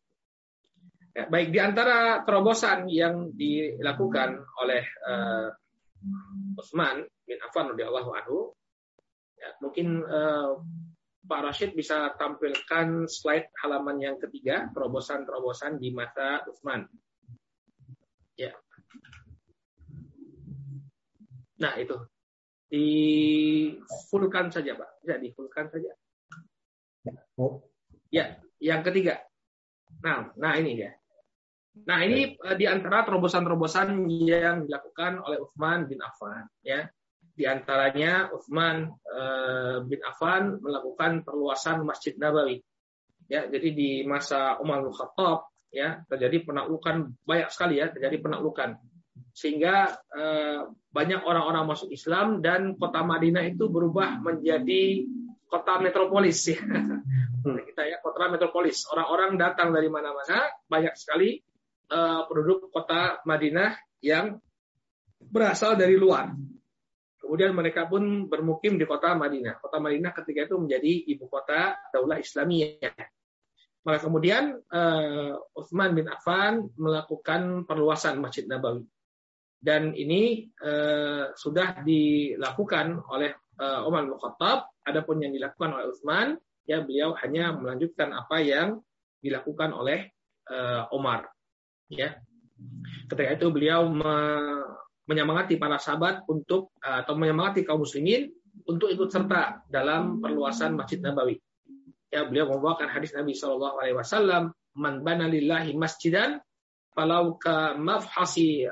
[1.14, 5.54] Ya, baik di antara terobosan yang dilakukan oleh uh,
[6.58, 8.58] Utsman bin Affan radhiyallahu anhu,
[9.38, 10.58] ya, mungkin uh,
[11.24, 16.90] Pak Rashid bisa tampilkan slide halaman yang ketiga, terobosan-terobosan di masa Utsman.
[18.34, 18.58] Ya.
[21.62, 21.98] Nah, itu.
[22.70, 22.88] Di
[24.10, 25.04] fullkan saja, Pak.
[25.04, 25.92] Bisa di fullkan saja.
[27.38, 27.62] Oh.
[28.10, 29.22] Ya, yang ketiga.
[30.02, 30.98] Nah, nah ini dia.
[31.86, 36.86] Nah, ini uh, di antara terobosan-terobosan yang dilakukan oleh Utsman bin Affan, ya.
[37.34, 42.62] Di antaranya Utsman uh, bin Affan melakukan perluasan Masjid Nabawi.
[43.26, 48.78] Ya, jadi di masa Umar bin Khattab ya terjadi penaklukan banyak sekali ya terjadi penaklukan
[49.34, 55.10] sehingga uh, banyak orang-orang masuk Islam dan kota Madinah itu berubah menjadi
[55.50, 56.62] kota metropolis ya.
[57.44, 61.42] Kita ya kota metropolis orang-orang datang dari mana-mana banyak sekali
[61.92, 64.38] uh, penduduk kota Madinah yang
[65.20, 66.32] berasal dari luar
[67.24, 69.56] Kemudian mereka pun bermukim di kota Madinah.
[69.64, 72.92] Kota Madinah ketika itu menjadi ibu kota Daulah Islamiyah.
[73.88, 78.84] Maka kemudian uh, Utsman bin Affan melakukan perluasan Masjid Nabawi.
[79.64, 83.32] Dan ini uh, sudah dilakukan oleh
[83.64, 84.68] uh, Umar bin Khattab.
[84.84, 86.36] Adapun yang dilakukan oleh Utsman,
[86.68, 88.84] ya beliau hanya melanjutkan apa yang
[89.24, 90.12] dilakukan oleh
[90.52, 91.32] uh, Umar.
[91.88, 92.20] Ya,
[93.08, 94.16] ketika itu beliau me
[95.04, 98.32] menyemangati para sahabat untuk atau menyemangati kaum muslimin
[98.68, 101.36] untuk ikut serta dalam perluasan Masjid Nabawi.
[102.08, 106.40] Ya, beliau membawakan hadis Nabi Shallallahu Alaihi Wasallam, "Man bana lillahi masjidan,
[106.96, 108.70] falau ka mafhasi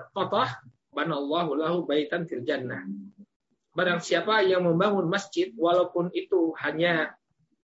[0.91, 2.85] banallahu lahu baitan fil jannah."
[3.71, 7.15] Barang siapa yang membangun masjid, walaupun itu hanya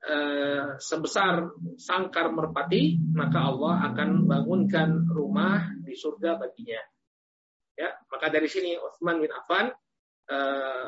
[0.03, 6.81] eh, sebesar sangkar merpati, maka Allah akan bangunkan rumah di surga baginya.
[7.77, 9.73] Ya, maka dari sini Utsman bin Affan
[10.29, 10.87] uh,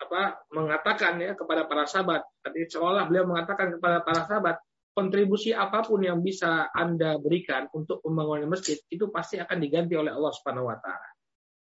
[0.00, 0.22] apa
[0.52, 4.56] mengatakan ya kepada para sahabat, tadi seolah beliau mengatakan kepada para sahabat,
[4.94, 10.12] kontribusi apa pun yang bisa Anda berikan untuk pembangunan masjid itu pasti akan diganti oleh
[10.12, 11.08] Allah Subhanahu wa taala.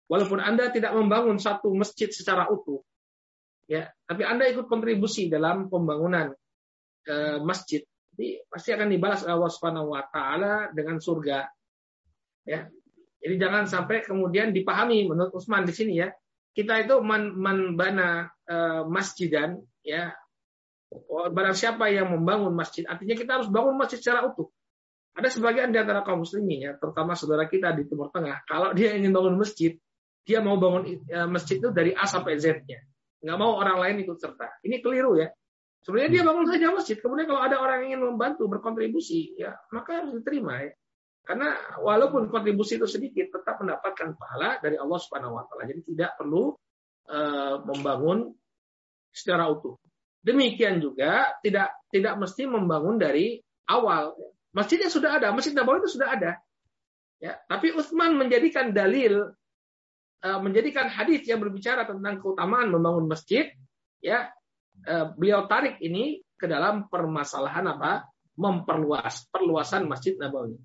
[0.05, 2.85] Walaupun Anda tidak membangun satu masjid secara utuh,
[3.65, 6.29] ya, tapi Anda ikut kontribusi dalam pembangunan
[7.09, 7.81] uh, masjid,
[8.13, 11.49] jadi pasti akan dibalas oleh Allah Subhanahu wa taala dengan surga.
[12.45, 12.69] Ya,
[13.17, 16.13] jadi jangan sampai kemudian dipahami menurut Usman di sini ya.
[16.55, 20.13] Kita itu man, man bana uh, masjidan ya.
[21.09, 24.47] Barang siapa yang membangun masjid, artinya kita harus bangun masjid secara utuh.
[25.11, 28.95] Ada sebagian di antara kaum muslimin ya, terutama saudara kita di Timur Tengah, kalau dia
[28.95, 29.75] ingin bangun masjid,
[30.25, 32.81] dia mau bangun uh, masjid itu dari A sampai Z-nya.
[33.21, 34.59] Nggak mau orang lain ikut serta.
[34.65, 35.29] Ini keliru ya.
[35.85, 36.97] Sebenarnya dia bangun saja masjid.
[36.97, 40.73] Kemudian kalau ada orang yang ingin membantu berkontribusi, ya maka harus diterima ya.
[41.25, 45.69] Karena walaupun kontribusi itu sedikit, tetap mendapatkan pahala dari Allah Subhanahu wa taala.
[45.69, 46.53] Jadi tidak perlu
[47.09, 48.33] uh, membangun
[49.13, 49.77] secara utuh.
[50.25, 53.37] Demikian juga tidak tidak mesti membangun dari
[53.69, 54.17] awal.
[54.57, 56.41] Masjidnya sudah ada, Masjid Nabawi itu sudah ada.
[57.21, 59.33] Ya, tapi Utsman menjadikan dalil
[60.21, 63.51] menjadikan hadis yang berbicara tentang keutamaan membangun masjid,
[63.99, 64.29] ya
[64.85, 68.05] uh, beliau tarik ini ke dalam permasalahan apa?
[68.35, 70.59] memperluas perluasan Masjid Nabawi.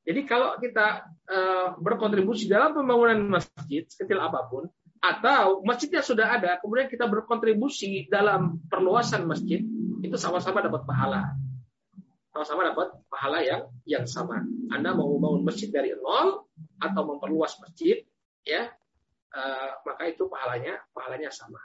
[0.00, 4.66] Jadi kalau kita uh, berkontribusi dalam pembangunan masjid sekecil apa pun,
[4.98, 9.60] atau masjidnya sudah ada, kemudian kita berkontribusi dalam perluasan masjid,
[10.00, 11.36] itu sama-sama dapat pahala.
[12.32, 14.40] Sama-sama dapat pahala yang yang sama.
[14.72, 16.48] Anda mau membangun masjid dari nol
[16.80, 18.00] atau memperluas masjid,
[18.42, 18.72] ya,
[19.34, 21.60] uh, maka itu pahalanya pahalanya sama.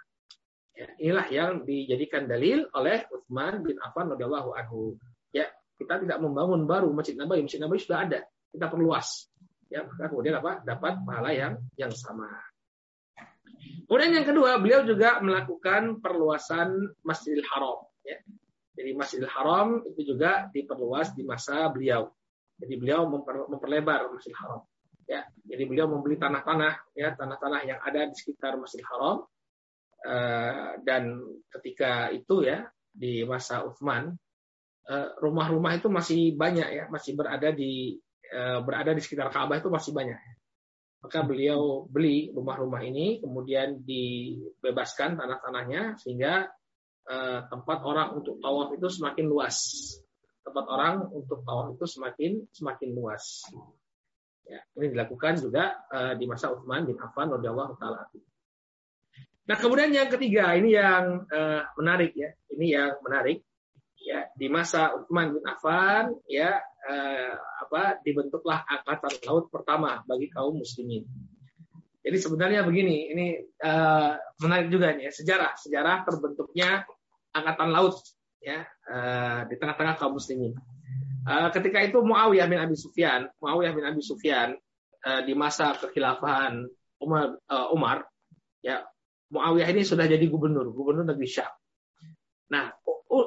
[0.78, 4.94] Ya, inilah yang dijadikan dalil oleh Utsman bin Affan radhiyallahu anhu.
[5.34, 8.20] Ya, kita tidak membangun baru Masjid Nabawi, Masjid Nabawi sudah ada,
[8.54, 9.26] kita perluas.
[9.74, 10.62] Ya, maka kemudian apa?
[10.62, 12.30] Dapat pahala yang yang sama.
[13.90, 17.88] Kemudian yang kedua, beliau juga melakukan perluasan Masjidil Haram.
[18.06, 18.22] Ya.
[18.78, 22.14] Jadi Masjidil Haram itu juga diperluas di masa beliau.
[22.62, 24.62] Jadi beliau memper, memperlebar Masjidil Haram.
[25.08, 29.18] Ya, jadi beliau membeli tanah-tanah, ya tanah-tanah yang ada di sekitar Masjidil Haram.
[29.98, 34.14] Uh, dan ketika itu ya di masa Uthman
[34.88, 38.00] Eh, rumah-rumah itu masih banyak ya, masih berada di
[38.32, 40.16] eh, berada di sekitar Ka'bah itu masih banyak.
[41.04, 46.48] Maka beliau beli rumah-rumah ini, kemudian dibebaskan tanah-tanahnya sehingga
[47.04, 49.58] eh, tempat orang untuk tawaf itu semakin luas.
[50.48, 53.44] Tempat orang untuk tawaf itu semakin semakin luas.
[54.48, 55.76] Ya, ini dilakukan juga
[56.16, 58.08] di masa Utsman bin Affan radhiyallahu taala.
[59.48, 61.28] Nah, kemudian yang ketiga, ini yang
[61.76, 62.32] menarik ya.
[62.56, 63.44] Ini yang menarik
[64.08, 66.56] ya di masa Utsman bin Affan ya
[66.88, 71.04] eh, apa dibentuklah angkatan laut pertama bagi kaum muslimin.
[72.08, 76.88] Jadi sebenarnya begini, ini eh, menarik juga nih ya, sejarah sejarah terbentuknya
[77.36, 78.00] angkatan laut
[78.40, 80.56] ya eh, di tengah-tengah kaum muslimin.
[81.28, 84.56] Eh, ketika itu Muawiyah bin Abi Sufyan, Muawiyah bin Abi Sufyan
[85.04, 86.64] eh, di masa kekhilafahan
[86.98, 88.10] Umar, uh, Umar
[88.66, 88.84] Ya,
[89.32, 91.52] Muawiyah ini sudah jadi gubernur, gubernur negeri Syam.
[92.52, 92.72] Nah,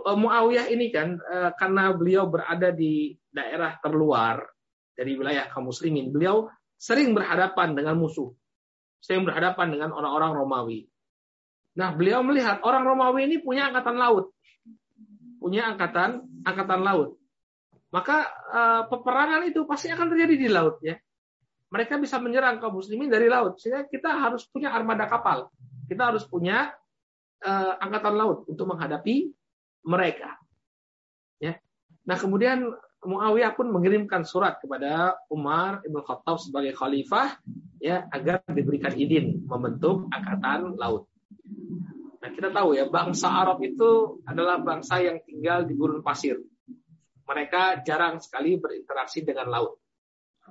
[0.04, 4.44] Muawiyah ini kan eh, karena beliau berada di daerah terluar
[4.92, 8.32] dari wilayah kaum muslimin, beliau sering berhadapan dengan musuh,
[9.00, 10.80] sering berhadapan dengan orang-orang Romawi.
[11.76, 14.32] Nah, beliau melihat orang Romawi ini punya angkatan laut,
[15.40, 17.19] punya angkatan angkatan laut.
[17.90, 18.16] Maka
[18.50, 20.94] uh, peperangan itu pasti akan terjadi di laut ya.
[21.70, 23.58] Mereka bisa menyerang kaum muslimin dari laut.
[23.58, 25.50] Sehingga kita harus punya armada kapal.
[25.86, 26.70] Kita harus punya
[27.42, 29.30] uh, angkatan laut untuk menghadapi
[29.86, 30.38] mereka.
[31.38, 31.58] Ya.
[32.06, 37.40] Nah, kemudian Muawiyah pun mengirimkan surat kepada Umar Ibn Khattab sebagai khalifah
[37.80, 41.08] ya agar diberikan izin membentuk angkatan laut.
[42.20, 46.36] Nah, kita tahu ya bangsa Arab itu adalah bangsa yang tinggal di gurun pasir.
[47.30, 49.78] Mereka jarang sekali berinteraksi dengan laut.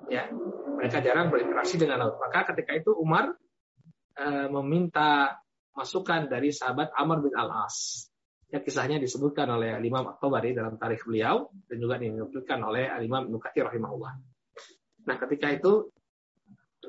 [0.08, 0.32] Ya,
[0.80, 2.15] mereka jarang berinteraksi dengan laut.
[2.24, 3.36] Maka ketika itu Umar
[4.15, 5.36] e, meminta
[5.76, 8.08] masukan dari sahabat Amr bin Al-As.
[8.48, 13.60] Ya, kisahnya disebutkan oleh Imam At-Tabari dalam tarikh beliau dan juga dinukilkan oleh Imam Nukati
[13.60, 14.13] rahimahullah.
[15.06, 15.92] Nah, ketika itu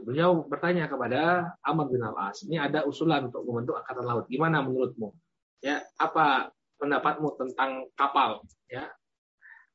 [0.06, 4.24] beliau bertanya kepada Amr bin Al-As, ini ada usulan untuk membentuk angkatan laut.
[4.30, 5.12] Gimana menurutmu?
[5.60, 8.40] Ya, apa pendapatmu tentang kapal?
[8.70, 8.88] Ya,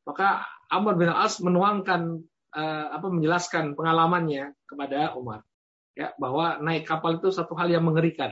[0.06, 2.22] maka Amr bin Al-As menuangkan
[2.54, 5.42] uh, apa menjelaskan pengalamannya kepada Umar.
[5.98, 8.32] Ya bahwa naik kapal itu satu hal yang mengerikan.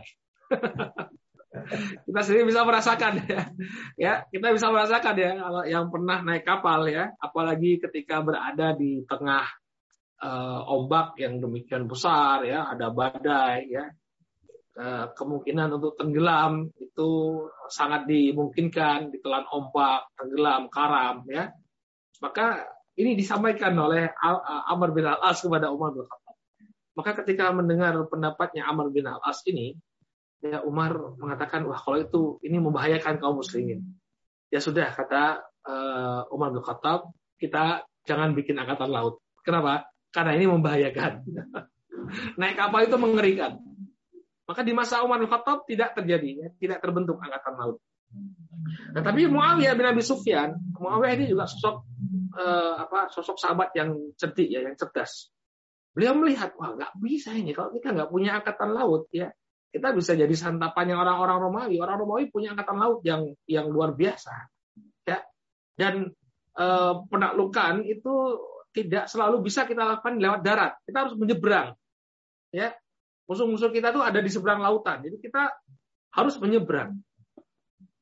[2.10, 3.42] Kita sendiri bisa merasakan ya.
[3.94, 7.14] ya kita bisa merasakan ya kalau yang pernah naik kapal ya.
[7.22, 9.46] Apalagi ketika berada di tengah
[10.26, 12.66] uh, ombak yang demikian besar ya.
[12.74, 13.86] Ada badai ya.
[14.74, 17.10] Uh, kemungkinan untuk tenggelam itu
[17.70, 21.54] sangat dimungkinkan ditelan ombak tenggelam karam ya
[22.22, 24.10] maka ini disampaikan oleh
[24.70, 26.36] Amr bin Al-As kepada Umar bin Khattab
[26.94, 29.74] maka ketika mendengar pendapatnya Amr bin Al-As ini
[30.44, 33.82] ya Umar mengatakan wah kalau itu ini membahayakan kaum muslimin.
[34.54, 37.10] Ya sudah kata uh, Umar bin Khattab,
[37.42, 39.18] kita jangan bikin angkatan laut.
[39.42, 39.90] Kenapa?
[40.14, 41.26] Karena ini membahayakan.
[42.40, 43.58] Naik kapal itu mengerikan.
[44.46, 47.78] Maka di masa Umar bin Khattab tidak terjadi, ya, tidak terbentuk angkatan laut.
[48.94, 51.76] Nah, tapi Muawiyah bin Abi Sufyan, Muawiyah ini juga sosok
[52.38, 55.34] uh, apa sosok sahabat yang cerdik ya, yang cerdas.
[55.94, 59.30] Beliau melihat, wah nggak bisa ini kalau kita nggak punya angkatan laut ya
[59.74, 61.82] kita bisa jadi santapannya orang-orang Romawi.
[61.82, 64.46] Orang Romawi punya angkatan laut yang yang luar biasa.
[65.10, 65.26] Ya.
[65.74, 66.14] Dan
[66.54, 66.66] e,
[67.10, 68.14] penaklukan itu
[68.70, 70.78] tidak selalu bisa kita lakukan lewat darat.
[70.86, 71.74] Kita harus menyeberang.
[72.54, 72.78] Ya.
[73.26, 75.02] Musuh-musuh kita tuh ada di seberang lautan.
[75.02, 75.50] Jadi kita
[76.14, 76.94] harus menyeberang.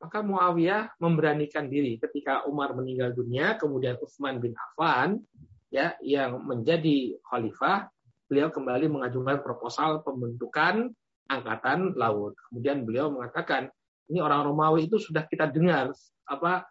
[0.02, 5.22] Maka Muawiyah memberanikan diri ketika Umar meninggal dunia, kemudian Utsman bin Affan
[5.70, 7.94] ya yang menjadi khalifah,
[8.26, 10.90] beliau kembali mengajukan proposal pembentukan
[11.30, 12.34] angkatan laut.
[12.50, 13.70] Kemudian beliau mengatakan,
[14.10, 15.94] ini orang Romawi itu sudah kita dengar
[16.26, 16.66] apa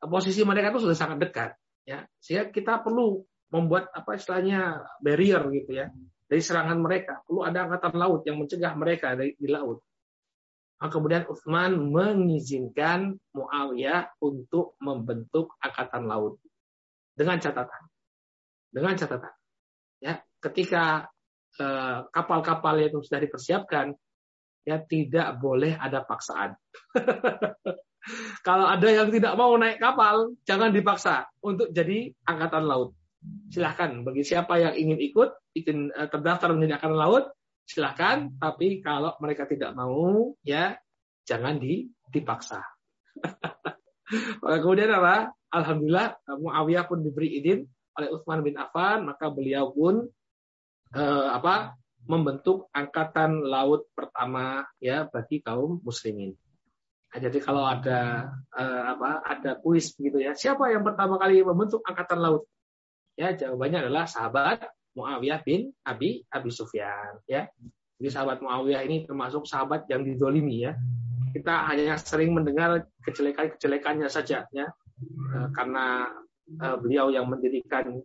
[0.00, 1.50] posisi mereka itu sudah sangat dekat
[1.84, 2.08] ya.
[2.16, 3.20] Sehingga kita perlu
[3.52, 5.92] membuat apa istilahnya barrier gitu ya
[6.26, 7.20] dari serangan mereka.
[7.28, 9.82] Perlu ada angkatan laut yang mencegah mereka dari di laut.
[10.80, 16.40] Nah, kemudian Utsman mengizinkan Muawiyah untuk membentuk angkatan laut
[17.12, 17.82] dengan catatan.
[18.72, 19.34] Dengan catatan.
[20.00, 21.12] Ya, ketika
[21.58, 23.90] Eh, kapal-kapal itu sudah dipersiapkan,
[24.62, 26.54] ya tidak boleh ada paksaan.
[28.46, 32.94] Kalau ada yang tidak mau naik kapal, jangan dipaksa untuk jadi angkatan laut.
[33.52, 37.24] Silahkan bagi siapa yang ingin ikut, ingin eh, terdaftar menjadi angkatan laut,
[37.70, 38.34] silahkan.
[38.34, 40.74] Tapi kalau mereka tidak mau, ya
[41.22, 41.62] jangan
[42.10, 42.66] dipaksa.
[44.62, 45.30] Kemudian apa?
[45.50, 47.62] Alhamdulillah Muawiyah pun diberi izin
[47.98, 50.06] oleh Utsman bin Affan, maka beliau pun
[50.94, 56.34] eh, apa membentuk angkatan laut pertama ya bagi kaum muslimin.
[57.10, 61.82] Nah, jadi kalau ada eh, apa ada kuis begitu ya, siapa yang pertama kali membentuk
[61.82, 62.46] angkatan laut?
[63.18, 67.46] Ya, jawabannya adalah sahabat Muawiyah bin Abi Abi Sufyan ya.
[68.00, 70.72] Jadi sahabat Muawiyah ini termasuk sahabat yang didolimi ya.
[71.30, 74.66] Kita hanya sering mendengar kejelekan-kejelekannya saja ya.
[75.36, 76.10] Eh, karena
[76.60, 78.00] eh, beliau yang mendirikan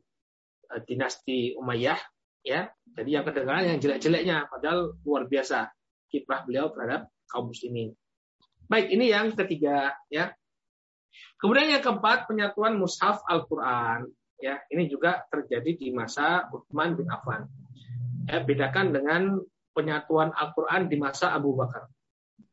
[0.72, 2.00] eh, dinasti Umayyah
[2.46, 5.74] ya jadi yang kedengaran yang jelek-jeleknya padahal luar biasa
[6.14, 7.98] kiprah beliau terhadap kaum muslimin
[8.70, 10.30] baik ini yang ketiga ya
[11.42, 14.14] kemudian yang keempat penyatuan mushaf Al-Quran
[14.46, 17.50] ya ini juga terjadi di masa Utsman bin Affan
[18.30, 19.42] ya bedakan dengan
[19.74, 21.90] penyatuan Al-Quran di masa Abu Bakar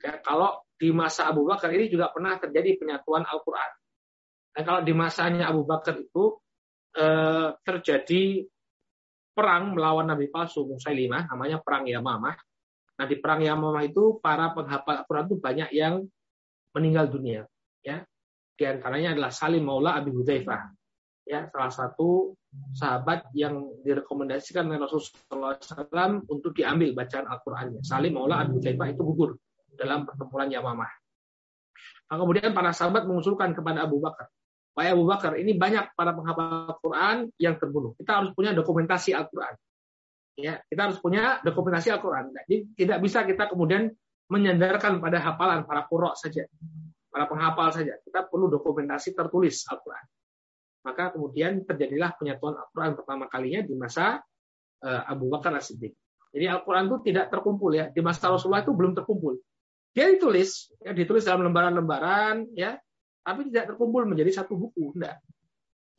[0.00, 3.72] ya kalau di masa Abu Bakar ini juga pernah terjadi penyatuan Al-Quran
[4.56, 6.40] dan kalau di masanya Abu Bakar itu
[6.96, 8.44] eh, terjadi
[9.32, 12.36] perang melawan Nabi palsu Musailimah, namanya perang Yamamah.
[13.00, 16.04] Nah di perang Yamamah itu para penghafal Al-Quran itu banyak yang
[16.76, 17.48] meninggal dunia.
[17.80, 18.04] Ya,
[18.54, 20.81] di antaranya adalah Salim Maula Abi Hudzaifah.
[21.22, 22.34] Ya, salah satu
[22.74, 27.80] sahabat yang direkomendasikan oleh Rasulullah SAW untuk diambil bacaan Al-Qur'annya.
[27.86, 29.38] Salim Maula Abi Hudzaifah itu gugur
[29.78, 30.90] dalam pertempuran Yamamah.
[32.10, 34.28] Nah, kemudian para sahabat mengusulkan kepada Abu Bakar,
[34.72, 37.92] Pak Abu Bakar, ini banyak para penghafal Al-Quran yang terbunuh.
[37.96, 39.54] Kita harus punya dokumentasi Al-Quran.
[40.40, 42.32] Ya, kita harus punya dokumentasi Al-Quran.
[42.32, 43.92] Jadi tidak bisa kita kemudian
[44.32, 46.48] menyandarkan pada hafalan para kurok saja,
[47.12, 48.00] para penghafal saja.
[48.00, 50.04] Kita perlu dokumentasi tertulis Al-Quran.
[50.82, 54.18] Maka kemudian terjadilah penyatuan Al-Quran pertama kalinya di masa
[54.82, 55.94] uh, Abu Bakar As-Siddiq.
[56.34, 57.86] Jadi Al-Quran itu tidak terkumpul ya.
[57.92, 59.38] Di masa Rasulullah itu belum terkumpul.
[59.92, 62.80] Dia ditulis, ya, ditulis dalam lembaran-lembaran, ya,
[63.22, 65.20] tapi tidak terkumpul menjadi satu buku, enggak.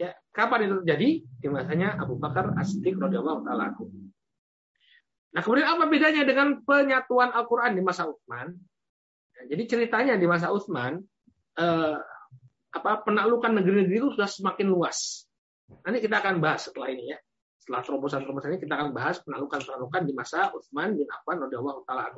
[0.02, 1.10] Ya, kapan itu terjadi?
[1.22, 3.78] Di masanya Abu Bakar As-Siddiq radhiyallahu taala
[5.34, 8.54] Nah, kemudian apa bedanya dengan penyatuan Al-Qur'an di masa Utsman?
[9.34, 11.02] Ya, jadi ceritanya di masa Utsman
[11.58, 11.98] eh,
[12.74, 15.30] apa penaklukan negeri-negeri itu sudah semakin luas.
[15.86, 17.17] Nanti kita akan bahas setelah ini ya.
[17.61, 22.11] Setelah terobosan-terobosan ini kita akan bahas penaklukan-penaklukan di masa Utsman bin Affan radhiyallahu taala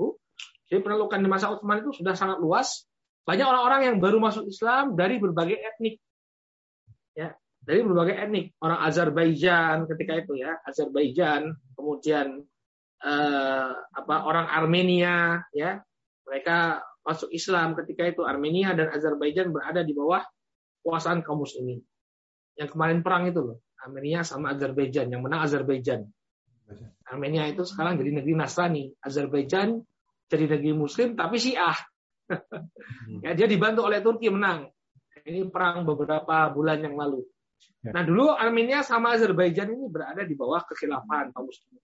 [0.66, 2.90] jadi penaklukan di masa Utsman itu sudah sangat luas.
[3.26, 6.02] Banyak orang-orang yang baru masuk Islam dari berbagai etnik.
[7.14, 8.54] Ya, dari berbagai etnik.
[8.62, 12.42] Orang Azerbaijan ketika itu ya, Azerbaijan, kemudian
[13.02, 15.82] eh, apa orang Armenia ya.
[16.26, 20.26] Mereka masuk Islam ketika itu Armenia dan Azerbaijan berada di bawah
[20.86, 21.82] kekuasaan kaum muslimin.
[22.54, 26.06] Yang kemarin perang itu loh, Armenia sama Azerbaijan, yang menang Azerbaijan.
[27.10, 28.94] Armenia itu sekarang jadi negeri Nasrani.
[29.02, 29.82] Azerbaijan
[30.30, 31.78] jadi negeri muslim tapi Syiah.
[32.26, 33.22] Hmm.
[33.22, 34.70] ya, dia dibantu oleh Turki menang.
[35.26, 37.26] Ini perang beberapa bulan yang lalu.
[37.82, 37.94] Ya.
[37.94, 41.78] Nah dulu Armenia sama Azerbaijan ini berada di bawah kekhilafan kaum muslim.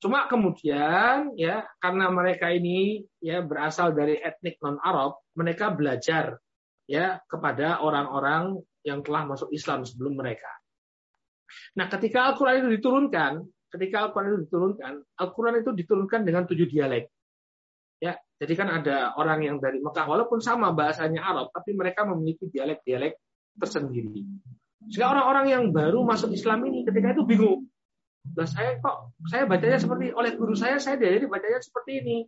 [0.00, 6.40] Cuma kemudian ya karena mereka ini ya berasal dari etnik non Arab, mereka belajar
[6.84, 10.50] ya kepada orang-orang yang telah masuk Islam sebelum mereka.
[11.80, 13.40] Nah, ketika Al-Qur'an itu diturunkan,
[13.72, 17.08] ketika Al-Qur'an itu diturunkan, Al-Qur'an itu diturunkan dengan tujuh dialek.
[18.02, 22.52] Ya, jadi kan ada orang yang dari Mekah walaupun sama bahasanya Arab, tapi mereka memiliki
[22.52, 23.16] dialek-dialek
[23.56, 24.20] tersendiri.
[24.90, 27.64] Sehingga orang-orang yang baru masuk Islam ini ketika itu bingung.
[28.36, 32.18] Lah saya kok saya bacanya seperti oleh guru saya saya diajari bacanya seperti ini.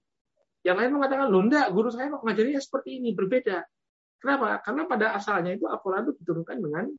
[0.65, 3.65] Yang lain mengatakan, "Loh enggak, guru saya kok ngajarinya seperti ini, berbeda."
[4.27, 4.59] Kenapa?
[4.59, 6.91] Karena pada asalnya itu itu diturunkan dengan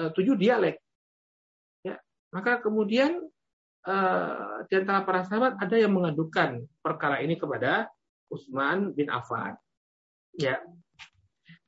[0.00, 0.80] uh, tujuh dialek.
[1.84, 2.00] Ya,
[2.32, 3.20] maka kemudian
[3.84, 7.92] uh, di antara para sahabat ada yang mengadukan perkara ini kepada
[8.32, 9.60] Utsman bin Affan.
[10.40, 10.64] Ya.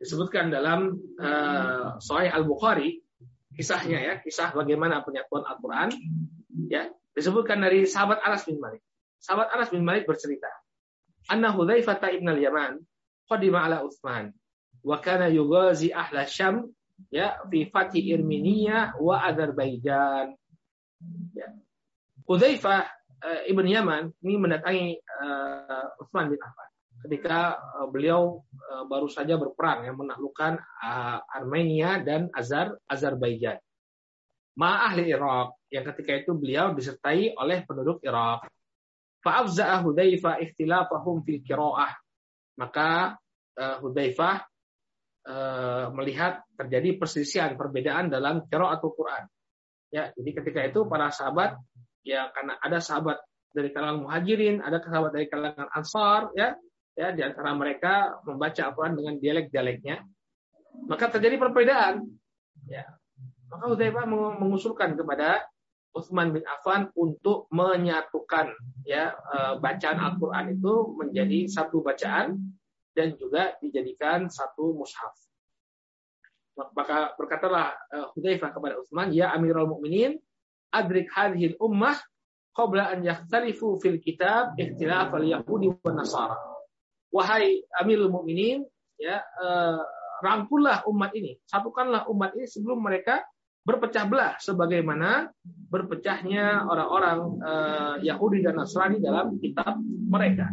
[0.01, 3.05] Disebutkan dalam uh, Sahih Al-Bukhari
[3.53, 5.93] kisahnya ya, kisah bagaimana penyatuan Al-Qur'an
[6.73, 8.81] ya, disebutkan dari sahabat Anas bin Malik.
[9.21, 10.49] Sahabat Anas bin Malik bercerita,
[11.29, 12.81] "Anna Hudzaifah ibn al-Yaman
[13.29, 14.33] qadima ala Utsman
[14.83, 16.71] wa kana yughazi ahla Syam
[17.11, 20.35] ya fi fathi Irminia wa Azerbaijan."
[21.35, 21.49] Ya.
[22.27, 22.81] Hudzaifah
[23.23, 26.71] uh, Ibn Yaman ini mendatangi uh, Utsman bin Affan
[27.03, 33.59] ketika uh, beliau uh, baru saja berperang yang menaklukkan uh, Armenia dan Azar Azerbaijan.
[34.55, 38.47] Ma ahli Irak yang ketika itu beliau disertai oleh penduduk Irak.
[39.23, 41.95] Fa'afza'a Hudzaifah ikhtilafahum fil qiraah.
[42.61, 43.17] Maka
[43.59, 44.52] uh, Hudzaifah
[45.95, 49.31] melihat terjadi perselisihan perbedaan dalam qiraatul Quran.
[49.93, 51.61] Ya, jadi ketika itu para sahabat
[52.03, 56.57] ya karena ada sahabat dari kalangan muhajirin, ada sahabat dari kalangan ansar, ya,
[56.97, 59.97] ya di antara mereka membaca Al-Quran dengan dialek-dialeknya,
[60.89, 62.09] maka terjadi perbedaan.
[62.67, 62.89] Ya.
[63.53, 64.09] Maka Hudzaifah
[64.41, 65.45] mengusulkan kepada
[65.93, 68.49] Utsman bin Affan untuk menyatukan
[68.89, 72.41] ya eh, bacaan Al-Quran itu menjadi satu bacaan
[72.93, 75.13] dan juga dijadikan satu mushaf.
[76.53, 80.21] Maka berkatalah eh, Hudzaifah kepada Utsman, "Ya Amirul Mukminin,
[80.73, 81.97] adrik hadhil ummah
[82.53, 86.37] qabla an yakhtalifu fil kitab ikhtilaf al yahudi wa nasara.
[87.13, 88.65] Wahai Amirul Mukminin,
[88.97, 89.81] ya eh,
[90.25, 93.25] rangkullah umat ini, satukanlah umat ini sebelum mereka
[93.63, 100.49] berpecah belah sebagaimana berpecahnya orang-orang eh, Yahudi dan Nasrani dalam kitab mereka.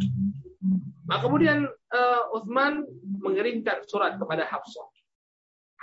[1.10, 4.86] Nah, kemudian uh, Uthman mengirimkan surat kepada Hafsah.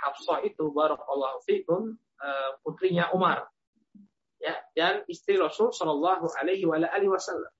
[0.00, 3.44] Hafsah itu barakallahu fikum uh, putrinya Umar
[4.38, 7.52] ya dan istri Rasul Shallallahu Alaihi Wasallam.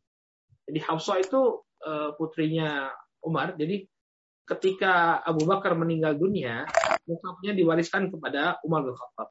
[0.64, 2.88] Jadi Hafsah itu uh, putrinya
[3.20, 3.52] Umar.
[3.58, 3.84] Jadi
[4.48, 6.64] ketika Abu Bakar meninggal dunia,
[7.04, 9.28] mushafnya diwariskan kepada Umar bin Khattab.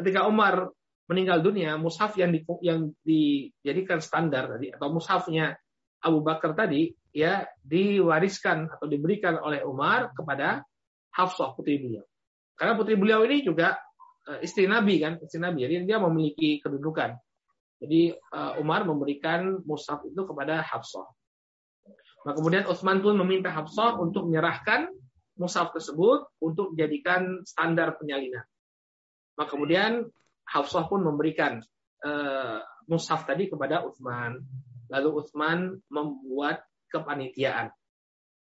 [0.00, 0.72] Ketika Umar
[1.12, 5.60] meninggal dunia, mushaf yang di, yang dijadikan standar tadi atau mushafnya
[6.00, 10.60] Abu Bakar tadi ya diwariskan atau diberikan oleh Umar kepada
[11.16, 12.04] Hafsah putri beliau.
[12.52, 13.72] Karena putri beliau ini juga
[14.28, 15.64] uh, istri Nabi kan, istri Nabi.
[15.64, 17.16] Jadi dia memiliki kedudukan.
[17.80, 21.08] Jadi uh, Umar memberikan mushaf itu kepada Hafsah.
[22.28, 24.92] Nah, kemudian Utsman pun meminta Hafsah untuk menyerahkan
[25.40, 28.44] mushaf tersebut untuk dijadikan standar penyalinan.
[29.40, 30.04] Maka kemudian
[30.44, 31.64] Hafsah pun memberikan
[32.04, 34.36] uh, mushaf tadi kepada Utsman.
[34.92, 37.72] Lalu Utsman membuat kepanitiaan.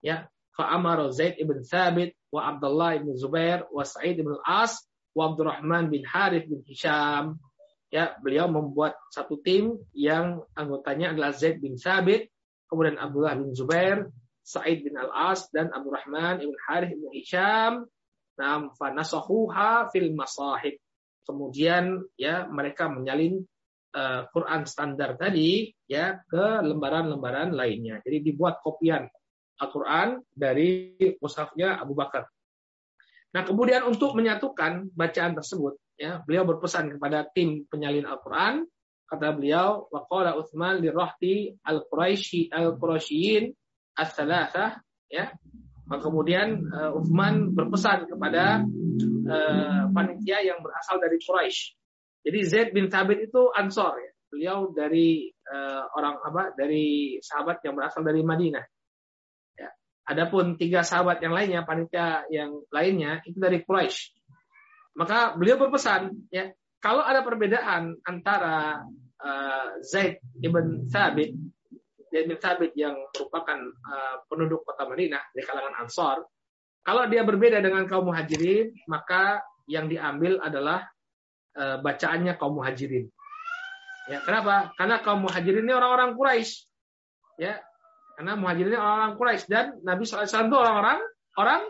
[0.02, 4.82] Ya, fa'amara Zaid ibn Thabit wa Abdullah ibn Zubair wa Sa'id ibn As
[5.14, 7.38] wa Abdurrahman bin Harith bin Hisham.
[7.92, 12.32] Ya, beliau membuat satu tim yang anggotanya adalah Zaid bin Thabit,
[12.72, 14.08] kemudian Abdullah bin Zubair,
[14.42, 17.86] Sa'id bin Al-As dan Abdurrahman ibn Harith bin Hisham.
[18.40, 20.80] Nam fanasahuha fil masahib.
[21.28, 23.46] Kemudian ya mereka menyalin
[23.96, 28.00] uh, Quran standar tadi ya ke lembaran-lembaran lainnya.
[28.04, 29.08] Jadi dibuat kopian
[29.62, 32.26] Al-Quran dari mushafnya Abu Bakar.
[33.32, 38.68] Nah, kemudian untuk menyatukan bacaan tersebut, ya, beliau berpesan kepada tim penyalin Al-Quran,
[39.08, 43.48] kata beliau, waqala Utsman li rahti al-Quraisy al-Quraisyin
[43.96, 45.32] as-salasah, ya.
[45.88, 48.64] Maka kemudian uh, Utsman berpesan kepada
[49.28, 51.81] uh, panitia yang berasal dari Quraisy.
[52.22, 54.12] Jadi Zaid bin Thabit itu Ansor ya.
[54.32, 56.56] Beliau dari uh, orang apa?
[56.56, 58.64] Dari sahabat yang berasal dari Madinah.
[60.02, 64.18] Adapun tiga sahabat yang lainnya, panitia yang lainnya itu dari Quraisy.
[64.98, 66.52] Maka beliau berpesan, ya,
[66.84, 68.82] kalau ada perbedaan antara
[69.22, 71.32] uh, Zaid ibn Thabit,
[72.12, 76.28] Zaid bin Thabit yang merupakan uh, penduduk kota Madinah di kalangan Ansor,
[76.84, 80.92] kalau dia berbeda dengan kaum Muhajirin, maka yang diambil adalah
[81.58, 83.12] bacaannya kaum Muhajirin.
[84.10, 84.72] Ya, kenapa?
[84.80, 86.68] Karena kaum Muhajirin ini orang-orang Quraisy.
[87.40, 87.60] Ya,
[88.22, 91.00] karena muhajirin orang-orang Quraisy dan Nabi SAW itu orang-orang
[91.42, 91.62] orang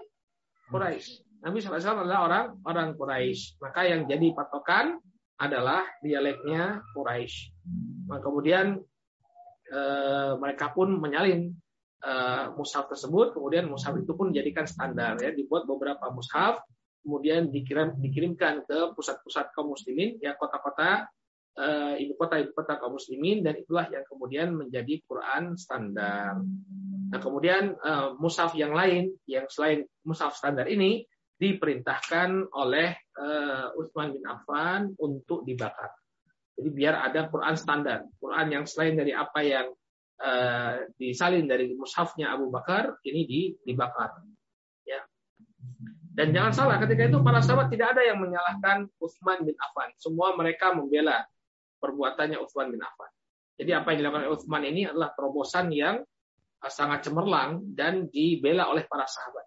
[0.68, 1.12] Quraisy.
[1.48, 3.56] Nabi SAW adalah orang orang Quraisy.
[3.64, 5.00] Maka yang jadi patokan
[5.40, 7.56] adalah dialeknya Quraisy.
[8.12, 8.84] Maka kemudian
[9.64, 9.80] e,
[10.44, 11.56] mereka pun menyalin
[12.04, 12.14] e,
[12.60, 13.32] mushaf tersebut.
[13.32, 16.60] Kemudian mushaf itu pun dijadikan standar ya, dibuat beberapa mushaf,
[17.02, 21.10] kemudian dikirim dikirimkan ke pusat-pusat kaum muslimin ya kota-kota
[21.58, 26.40] uh, ibu kota ibu kota kaum muslimin dan itulah yang kemudian menjadi Quran standar.
[27.12, 31.04] Nah kemudian uh, mushaf yang lain yang selain mushaf standar ini
[31.42, 35.90] diperintahkan oleh uh, Utsman bin Affan untuk dibakar.
[36.54, 39.74] Jadi biar ada Quran standar, Quran yang selain dari apa yang
[40.22, 44.22] uh, disalin dari mushafnya Abu Bakar ini dibakar.
[46.12, 49.96] Dan jangan salah, ketika itu para sahabat tidak ada yang menyalahkan Utsman bin Affan.
[49.96, 51.24] Semua mereka membela
[51.80, 53.08] perbuatannya Utsman bin Affan.
[53.56, 56.04] Jadi apa yang dilakukan Utsman ini adalah terobosan yang
[56.62, 59.46] uh, sangat cemerlang dan dibela oleh para sahabat.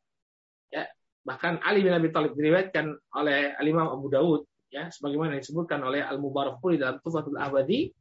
[0.72, 0.88] Ya,
[1.20, 2.86] bahkan Ali bin Abi Thalib diriwayatkan
[3.20, 7.94] oleh Imam Abu Dawud ya sebagaimana disebutkan oleh Al Mubarakfuri dalam Tufatul Abadi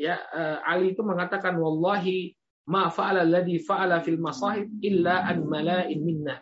[0.00, 2.32] ya uh, Ali itu mengatakan wallahi
[2.72, 6.40] ma fa'ala alladhi fa'ala fil masahib illa an mala'in minna.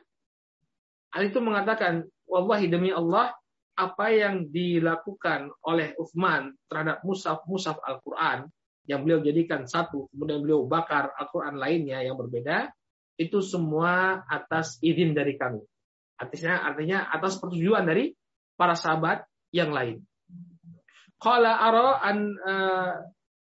[1.14, 3.30] Ali itu mengatakan wallahi demi Allah
[3.74, 8.50] apa yang dilakukan oleh Uthman terhadap musaf-musaf Al-Quran
[8.86, 12.70] yang beliau jadikan satu, kemudian beliau bakar Al-Quran lainnya yang berbeda,
[13.16, 15.62] itu semua atas izin dari kami.
[16.20, 18.14] Artinya, artinya atas persetujuan dari
[18.54, 20.02] para sahabat yang lain.
[21.18, 22.92] Qala ara an uh,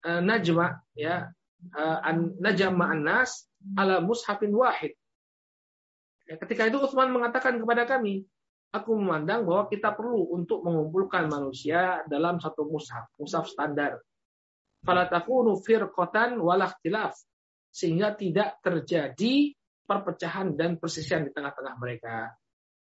[0.04, 1.30] uh, najma ya
[1.76, 3.46] an najma an-nas
[3.78, 4.98] ala mushafin wahid.
[6.28, 8.28] Ya, ketika itu Utsman mengatakan kepada kami,
[8.68, 14.04] aku memandang bahwa kita perlu untuk mengumpulkan manusia dalam satu mushaf, mushaf standar.
[14.84, 17.16] Falatakunu firqatan walakhtilaf.
[17.72, 19.56] Sehingga tidak terjadi
[19.88, 22.36] perpecahan dan persisian di tengah-tengah mereka.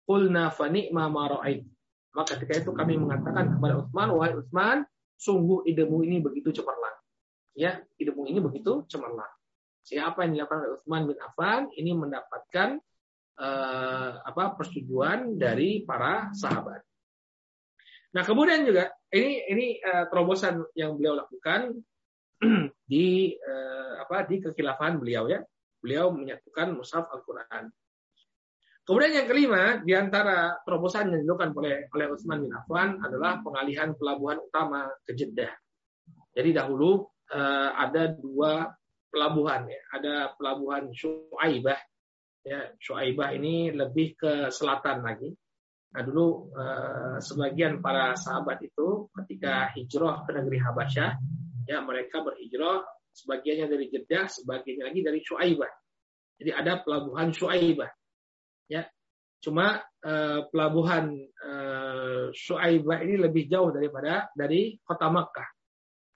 [0.07, 1.67] Qulna fani'ma mara'ait.
[2.15, 4.77] Maka ketika itu kami mengatakan kepada Utsman, wahai Utsman,
[5.19, 6.95] sungguh idemu ini begitu cemerlang.
[7.55, 9.31] Ya, idemu ini begitu cemerlang.
[9.83, 12.79] Siapa yang dilakukan oleh Utsman bin Affan ini mendapatkan
[13.39, 16.81] eh, apa persetujuan dari para sahabat.
[18.13, 21.73] Nah kemudian juga ini ini eh, terobosan yang beliau lakukan
[22.91, 25.41] di eh, apa di kekhilafan beliau ya.
[25.83, 27.67] Beliau menyatukan mushaf Al-Qur'an.
[28.83, 33.95] Kemudian yang kelima di antara terobosan yang dilakukan oleh oleh Utsman bin Affan adalah pengalihan
[33.95, 35.51] pelabuhan utama ke Jeddah.
[36.31, 38.71] Jadi dahulu eh, ada dua
[39.11, 41.79] pelabuhan ya, ada pelabuhan Syuaibah
[42.43, 45.31] ya Shu'aibah ini lebih ke selatan lagi.
[45.93, 51.11] Nah dulu eh, sebagian para sahabat itu ketika hijrah ke negeri Habasyah,
[51.69, 52.83] ya mereka berhijrah
[53.13, 55.71] sebagiannya dari Jeddah, sebagiannya lagi dari Shu'aibah.
[56.41, 57.91] Jadi ada pelabuhan Shu'aibah.
[58.67, 58.83] Ya.
[59.43, 65.47] Cuma eh, pelabuhan eh, Shu'aibah ini lebih jauh daripada dari kota Makkah.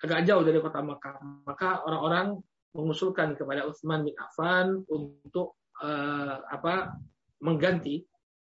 [0.04, 1.46] Agak jauh dari kota Makkah.
[1.46, 2.40] Maka orang-orang
[2.74, 6.98] mengusulkan kepada Utsman bin Affan untuk eh, apa
[7.42, 8.02] mengganti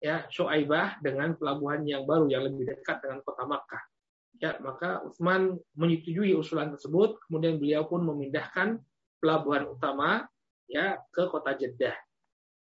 [0.01, 3.83] ya Shu'aibah dengan pelabuhan yang baru yang lebih dekat dengan kota Makkah.
[4.37, 8.83] Ya, maka Utsman menyetujui usulan tersebut, kemudian beliau pun memindahkan
[9.23, 10.27] pelabuhan utama
[10.67, 11.95] ya ke kota Jeddah.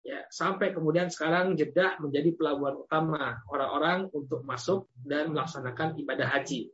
[0.07, 6.71] Ya, sampai kemudian sekarang Jeddah menjadi pelabuhan utama orang-orang untuk masuk dan melaksanakan ibadah haji.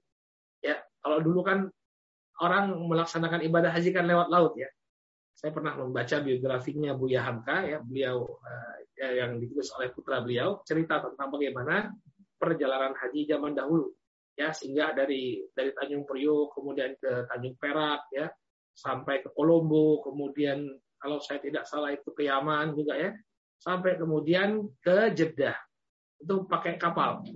[0.60, 1.72] Ya, kalau dulu kan
[2.42, 4.68] orang melaksanakan ibadah haji kan lewat laut ya.
[5.33, 11.03] Saya pernah membaca biografinya Buya Hamka ya, beliau uh, yang ditulis oleh putra beliau cerita
[11.03, 11.91] tentang bagaimana
[12.39, 13.91] perjalanan haji zaman dahulu
[14.39, 18.26] ya sehingga dari dari Tanjung Priok kemudian ke Tanjung Perak ya
[18.72, 20.64] sampai ke Kolombo kemudian
[20.97, 23.11] kalau saya tidak salah itu ke Yaman juga ya
[23.61, 25.55] sampai kemudian ke Jeddah.
[26.22, 27.26] Itu pakai kapal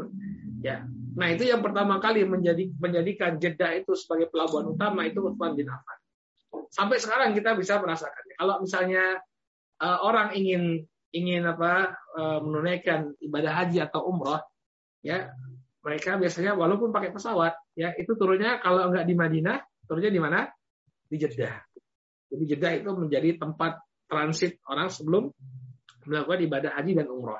[0.62, 0.86] ya.
[1.16, 5.66] Nah itu yang pertama kali menjadi menjadikan Jeddah itu sebagai pelabuhan utama itu Utsman bin
[5.66, 5.98] Affan
[6.70, 8.34] sampai sekarang kita bisa merasakannya.
[8.36, 9.04] Kalau misalnya
[9.80, 10.84] uh, orang ingin
[11.14, 14.42] ingin apa uh, menunaikan ibadah haji atau umroh
[15.00, 15.32] ya
[15.80, 20.40] mereka biasanya walaupun pakai pesawat ya itu turunnya kalau nggak di Madinah turunnya di mana?
[21.06, 21.54] Di Jeddah.
[22.26, 23.78] Jadi Jeddah itu menjadi tempat
[24.10, 25.30] transit orang sebelum
[26.06, 27.38] melakukan ibadah haji dan umroh.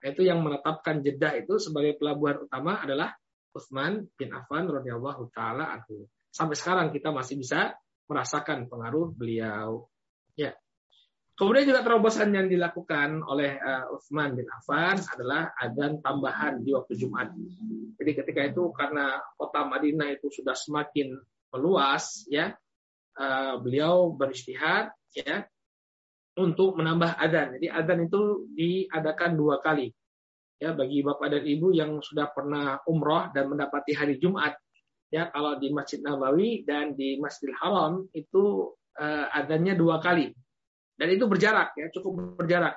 [0.00, 3.12] Nah, itu yang menetapkan Jeddah itu sebagai pelabuhan utama adalah
[3.52, 6.08] Utsman bin Affan radhiyallahu taala anhu.
[6.30, 7.74] Sampai sekarang kita masih bisa
[8.10, 9.86] merasakan pengaruh beliau
[10.34, 10.50] ya
[11.40, 17.00] Kemudian juga terobosan yang dilakukan oleh uh, Utsman bin Affan adalah adzan tambahan di waktu
[17.00, 17.32] Jumat.
[17.96, 21.16] Jadi ketika itu karena kota Madinah itu sudah semakin
[21.48, 22.52] meluas, ya
[23.16, 25.48] uh, beliau beristihad ya
[26.36, 27.56] untuk menambah adzan.
[27.56, 29.88] Jadi adzan itu diadakan dua kali.
[30.60, 34.60] Ya bagi bapak dan ibu yang sudah pernah umroh dan mendapati hari Jumat,
[35.10, 40.30] ya kalau di Masjid Nabawi dan di Masjidil Haram itu uh, adzannya dua kali
[41.00, 42.76] dan itu berjarak ya, cukup berjarak.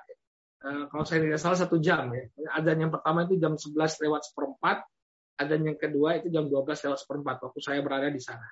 [0.63, 2.23] Uh, kalau saya tidak salah satu jam ya.
[2.55, 4.87] Adzan yang pertama itu jam 11 lewat seperempat,
[5.35, 8.47] adzan yang kedua itu jam 12 lewat seperempat waktu saya berada di sana.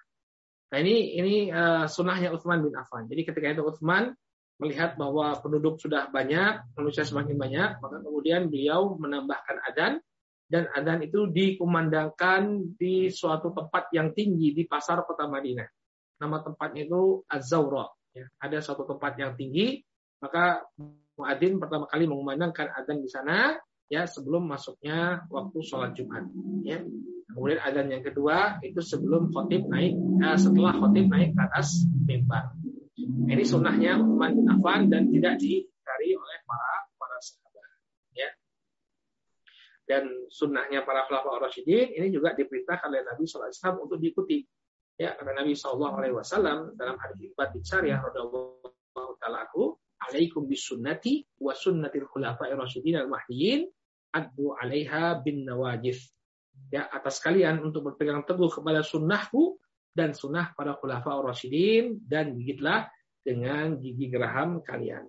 [0.75, 3.07] Nah ini ini uh, sunnahnya Utsman bin Affan.
[3.07, 4.11] Jadi ketika itu Utsman
[4.59, 10.03] melihat bahwa penduduk sudah banyak, manusia semakin banyak, maka kemudian beliau menambahkan adzan
[10.51, 15.67] dan adzan itu dikumandangkan di suatu tempat yang tinggi di pasar kota Madinah.
[16.19, 19.79] Nama tempatnya itu Az-Zawra ya, ada suatu tempat yang tinggi,
[20.19, 20.67] maka
[21.15, 23.55] muadzin pertama kali mengumandangkan adzan di sana
[23.87, 26.27] ya sebelum masuknya waktu sholat Jumat.
[26.67, 26.83] Ya.
[27.31, 32.51] Kemudian adzan yang kedua itu sebelum khotib naik, ya, setelah khotib naik ke atas mimbar.
[33.01, 37.67] Ini sunnahnya Utsman bin dan tidak dicari oleh para para sahabat.
[38.11, 38.29] Ya.
[39.91, 44.39] Dan sunnahnya para khulafaur rasyidin ini juga diperintahkan oleh Nabi SAW untuk diikuti.
[44.95, 45.51] Ya, kata Nabi
[46.15, 49.75] Wasallam dalam hadis Ibad Syariah radhiallahu taala aku,
[50.07, 53.67] alaikum bisunnati wa sunnatil khulafa'ir rasyidin al mahdiyin
[54.15, 55.99] addu 'alaiha bin nawajif.
[56.71, 59.59] Ya, atas kalian untuk berpegang teguh kepada sunnahku
[59.91, 62.87] dan sunnah para khulafa rasyidin dan gigitlah
[63.27, 65.03] dengan gigi geraham kalian.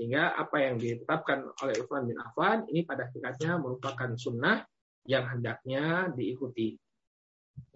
[0.00, 4.64] Sehingga apa yang ditetapkan oleh Utsman bin Affan ini pada hakikatnya merupakan sunnah
[5.04, 6.72] yang hendaknya diikuti.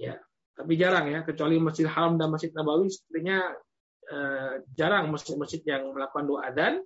[0.01, 0.17] Ya,
[0.57, 3.53] tapi jarang ya, kecuali Masjid Haram dan Masjid Nabawi sepertinya
[4.09, 6.81] eh, jarang masjid-masjid yang melakukan doa dan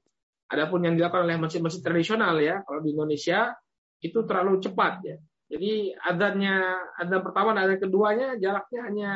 [0.50, 3.54] adapun yang dilakukan oleh masjid-masjid tradisional ya, kalau di Indonesia
[4.02, 5.16] itu terlalu cepat ya.
[5.48, 9.10] Jadi adanya adzan pertama dan adzan keduanya jaraknya hanya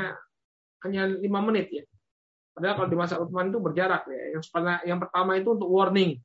[0.86, 1.84] hanya lima menit ya.
[2.52, 4.36] Padahal kalau di masa Utsman itu berjarak ya.
[4.36, 4.44] Yang
[4.84, 6.20] yang pertama itu untuk warning.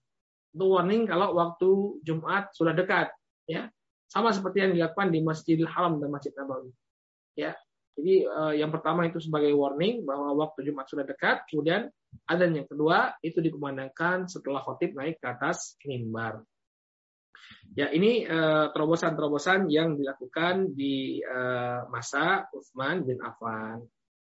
[0.55, 1.69] Untuk warning kalau waktu
[2.03, 3.11] Jumat sudah dekat
[3.47, 3.71] ya.
[4.07, 6.71] Sama seperti yang dilakukan di Masjidil Haram dan Masjid Nabawi.
[7.35, 7.53] Ya,
[7.97, 11.89] jadi uh, yang pertama itu sebagai warning bahwa waktu Jumat sudah dekat, kemudian
[12.29, 16.45] ada yang kedua itu dikumandangkan setelah khotib naik ke atas mimbar.
[17.73, 23.81] Ya ini uh, terobosan-terobosan yang dilakukan di uh, masa Utsman bin Affan.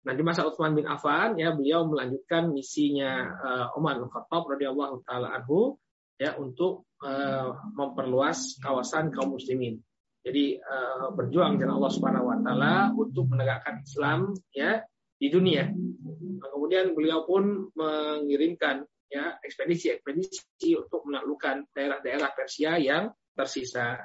[0.02, 5.06] Nah di masa Utsman bin Affan ya beliau melanjutkan misinya uh, Umar bin Khattab radhiyallahu
[5.06, 5.78] taala anhu
[6.18, 9.78] ya untuk uh, memperluas kawasan kaum muslimin.
[10.22, 14.82] Jadi uh, berjuang jalan Allah Subhanahu wa taala untuk menegakkan Islam ya
[15.22, 15.70] di dunia.
[15.70, 24.02] Nah, kemudian beliau pun mengirimkan ya ekspedisi-ekspedisi untuk menaklukkan daerah-daerah Persia yang tersisa.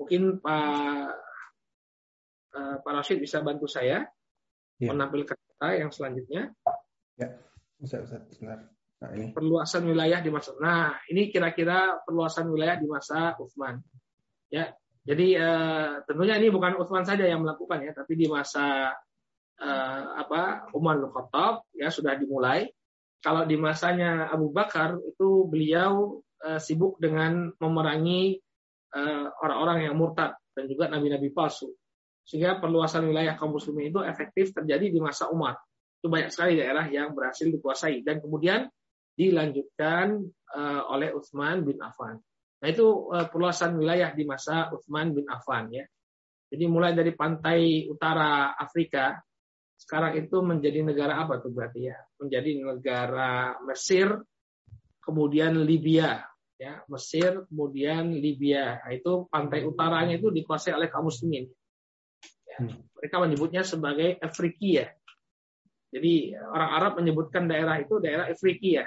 [0.00, 1.08] Mungkin Pak
[2.56, 4.08] uh, Pak Rashid bisa bantu saya
[4.80, 4.92] ya.
[4.92, 6.52] menampilkan kata yang selanjutnya.
[7.16, 7.28] Ya,
[7.80, 8.68] bisa, bisa, benar.
[8.96, 9.32] Nah, ini.
[9.36, 10.56] Perluasan wilayah di masa.
[10.56, 13.80] Nah, ini kira-kira perluasan wilayah di masa Utsman.
[14.48, 14.72] Ya,
[15.04, 18.90] jadi uh, tentunya ini bukan Utsman saja yang melakukan ya, tapi di masa
[19.60, 22.72] uh, apa Umar bin Khattab ya sudah dimulai.
[23.20, 28.38] Kalau di masanya Abu Bakar itu beliau uh, sibuk dengan memerangi
[29.44, 31.68] orang-orang uh, yang murtad dan juga nabi-nabi palsu.
[32.26, 35.54] Sehingga perluasan wilayah kaum muslimin itu efektif terjadi di masa Umar.
[36.02, 38.66] Itu banyak sekali daerah yang berhasil dikuasai dan kemudian
[39.14, 42.18] dilanjutkan uh, oleh Utsman bin Affan.
[42.60, 45.86] Nah itu uh, perluasan wilayah di masa Utsman bin Affan ya.
[46.50, 49.14] Jadi mulai dari pantai utara Afrika
[49.76, 51.96] sekarang itu menjadi negara apa tuh berarti ya?
[52.18, 54.08] Menjadi negara Mesir,
[55.04, 56.24] kemudian Libya
[56.56, 58.80] ya, Mesir, kemudian Libya.
[58.80, 61.46] Nah, itu pantai utaranya itu dikuasai oleh kaum muslimin.
[62.56, 64.92] Ya, mereka menyebutnya sebagai Afrikia.
[65.92, 68.84] Jadi orang Arab menyebutkan daerah itu daerah Afrikia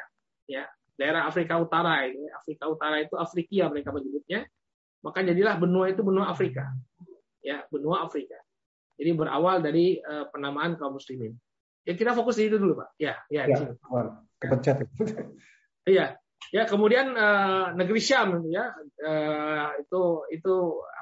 [0.50, 0.66] ya.
[1.00, 2.28] Daerah Afrika Utara ini.
[2.28, 4.44] Afrika Utara itu Afrika mereka menyebutnya.
[5.00, 6.68] Maka jadilah benua itu benua Afrika.
[7.40, 8.36] Ya benua Afrika.
[9.00, 11.40] Jadi berawal dari uh, penamaan kaum muslimin.
[11.88, 12.90] Ya kita fokus di itu dulu pak.
[13.00, 13.58] Ya ya, ya
[14.38, 14.84] kepencet.
[15.90, 16.20] Iya.
[16.54, 18.76] Ya kemudian uh, negeri Syam ya.
[19.00, 20.02] Uh, itu
[20.36, 20.56] itu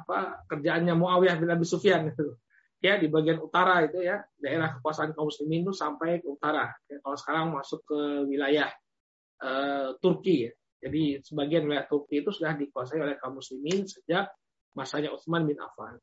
[0.06, 2.38] apa kerjaannya Muawiyah bin Abi Sufyan itu
[2.78, 7.02] ya di bagian utara itu ya daerah kekuasaan kaum muslimin itu sampai ke utara ya,
[7.02, 8.00] kalau sekarang masuk ke
[8.30, 8.70] wilayah
[9.42, 10.50] uh, Turki.
[10.50, 10.54] Ya.
[10.78, 14.30] Jadi sebagian wilayah Turki itu sudah dikuasai oleh kaum muslimin sejak
[14.78, 15.98] masanya Utsman bin Affan.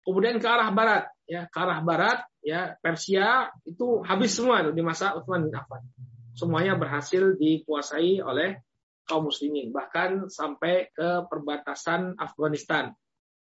[0.00, 5.18] Kemudian ke arah barat, ya ke arah barat, ya Persia itu habis semua di masa
[5.18, 5.84] Utsman bin Affan.
[6.32, 8.62] Semuanya berhasil dikuasai oleh
[9.04, 12.90] kaum muslimin, bahkan sampai ke perbatasan Afghanistan,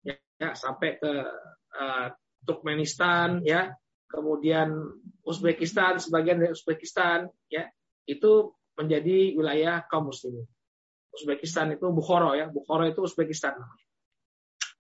[0.04, 1.12] ya, ya sampai ke
[1.78, 2.08] uh,
[2.48, 3.76] Turkmenistan, ya
[4.08, 4.72] kemudian
[5.28, 7.68] Uzbekistan, sebagian dari Uzbekistan, ya
[8.08, 10.48] itu menjadi wilayah kaum muslimin.
[11.12, 13.60] Uzbekistan itu Bukhara ya, Bukhara itu Uzbekistan.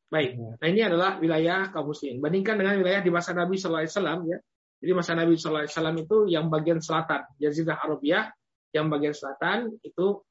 [0.07, 0.55] Baik, ya.
[0.55, 2.23] nah ini adalah wilayah kaum muslimin.
[2.23, 4.37] Bandingkan dengan wilayah di masa Nabi Sallallahu Alaihi Wasallam ya.
[4.77, 8.31] Jadi masa Nabi Sallallahu Alaihi Wasallam itu yang bagian selatan, Jazidah Arabia,
[8.71, 10.23] yang bagian selatan itu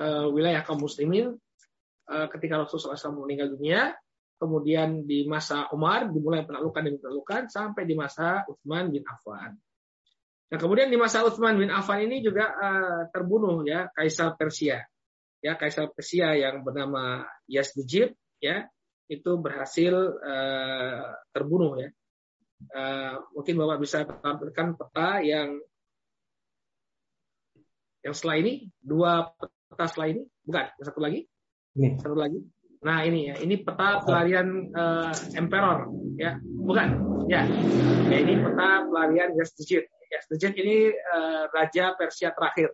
[0.00, 1.36] uh, wilayah kaum muslimin.
[2.08, 3.92] Uh, ketika Rasulullah SAW meninggal dunia,
[4.38, 9.58] kemudian di masa Umar dimulai penaklukan dan penaklukan sampai di masa Utsman bin Affan.
[10.48, 14.80] Nah, kemudian di masa Utsman bin Affan ini juga uh, terbunuh ya kaisar Persia.
[15.38, 18.66] Ya, kaisar Persia yang bernama Yazdijib ya,
[19.06, 21.90] itu berhasil uh, terbunuh ya.
[22.74, 25.62] Uh, mungkin Bapak bisa tampilkan peta yang
[28.02, 29.30] yang setelah ini, dua
[29.68, 31.20] peta setelah ini, bukan, satu lagi.
[31.76, 32.02] Ini.
[32.02, 32.40] Satu lagi.
[32.78, 36.88] Nah, ini ya, ini peta pelarian uh, emperor ya, bukan.
[37.28, 37.44] Ya.
[38.08, 42.72] ya ini peta pelarian Yazdijib Yazdijad ini uh, raja Persia terakhir.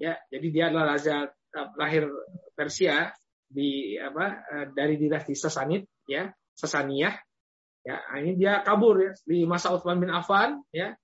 [0.00, 2.10] Ya, jadi dia adalah raja terakhir
[2.58, 3.14] Persia
[3.46, 7.14] di apa uh, dari dinasti Sasanid ya, Sasaniyah.
[7.82, 10.94] Ya, nah, ini dia kabur ya di masa Utsman bin Affan ya.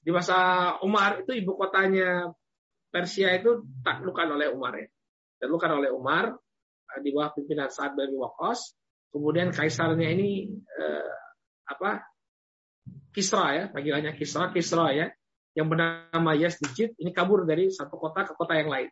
[0.00, 2.32] Di masa Umar itu ibu kotanya
[2.88, 4.88] Persia itu taklukan oleh Umar ya.
[5.38, 6.34] Taklukan oleh Umar
[6.98, 8.74] di bawah pimpinan Sa'ad bin Waqqas.
[9.10, 11.14] Kemudian kaisarnya ini uh,
[11.70, 12.02] apa
[13.10, 15.10] Kisra ya, panggilannya Kisra, Kisra ya,
[15.54, 18.90] yang bernama Yazdijid ini kabur dari satu kota ke kota yang lain.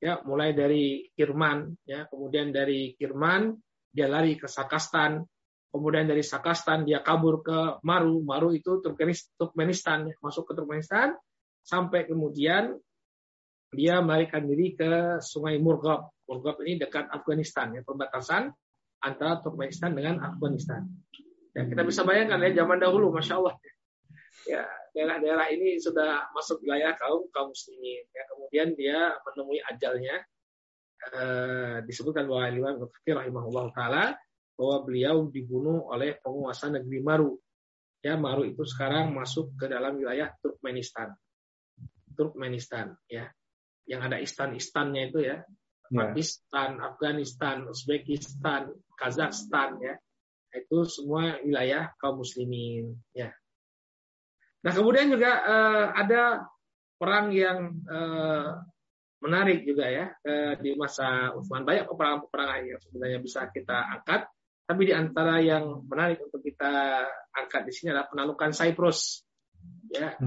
[0.00, 3.52] Ya, mulai dari Kirman, ya, kemudian dari Kirman
[3.92, 5.20] dia lari ke Sakastan,
[5.68, 11.12] kemudian dari Sakastan dia kabur ke Maru, Maru itu Turkmenistan, ya, masuk ke Turkmenistan,
[11.60, 12.80] sampai kemudian
[13.76, 16.08] dia melarikan diri ke Sungai Murghab.
[16.30, 18.54] Murghab ini dekat Afghanistan, ya, perbatasan
[19.02, 20.86] antara Turkmenistan dengan Afghanistan.
[21.50, 23.58] Ya, kita bisa bayangkan ya zaman dahulu, masya Allah.
[24.46, 24.62] Ya,
[24.94, 28.06] daerah-daerah ini sudah masuk wilayah kaum kaum muslimin.
[28.14, 30.22] Ya, kemudian dia menemui ajalnya.
[31.00, 34.04] Eh, disebutkan bahwa Imam Fakir rahimahullah taala
[34.52, 37.34] bahwa beliau dibunuh oleh penguasa negeri Maru.
[38.04, 41.10] Ya, Maru itu sekarang masuk ke dalam wilayah Turkmenistan.
[42.14, 43.26] Turkmenistan, ya.
[43.88, 45.42] Yang ada istan-istannya itu ya.
[45.90, 46.14] Ya.
[46.14, 49.94] Pakistan, Afghanistan, Uzbekistan, Kazakhstan ya.
[50.50, 53.30] Itu semua wilayah kaum muslimin ya.
[54.66, 56.46] Nah kemudian juga uh, ada
[57.00, 58.60] perang yang uh,
[59.20, 61.62] menarik juga ya uh, di masa Utsman.
[61.62, 64.26] Banyak peperangan-peperangan yang sebenarnya bisa kita angkat.
[64.66, 67.02] Tapi di antara yang menarik untuk kita
[67.34, 69.26] angkat di sini adalah penaklukan Cyprus
[69.90, 70.18] ya.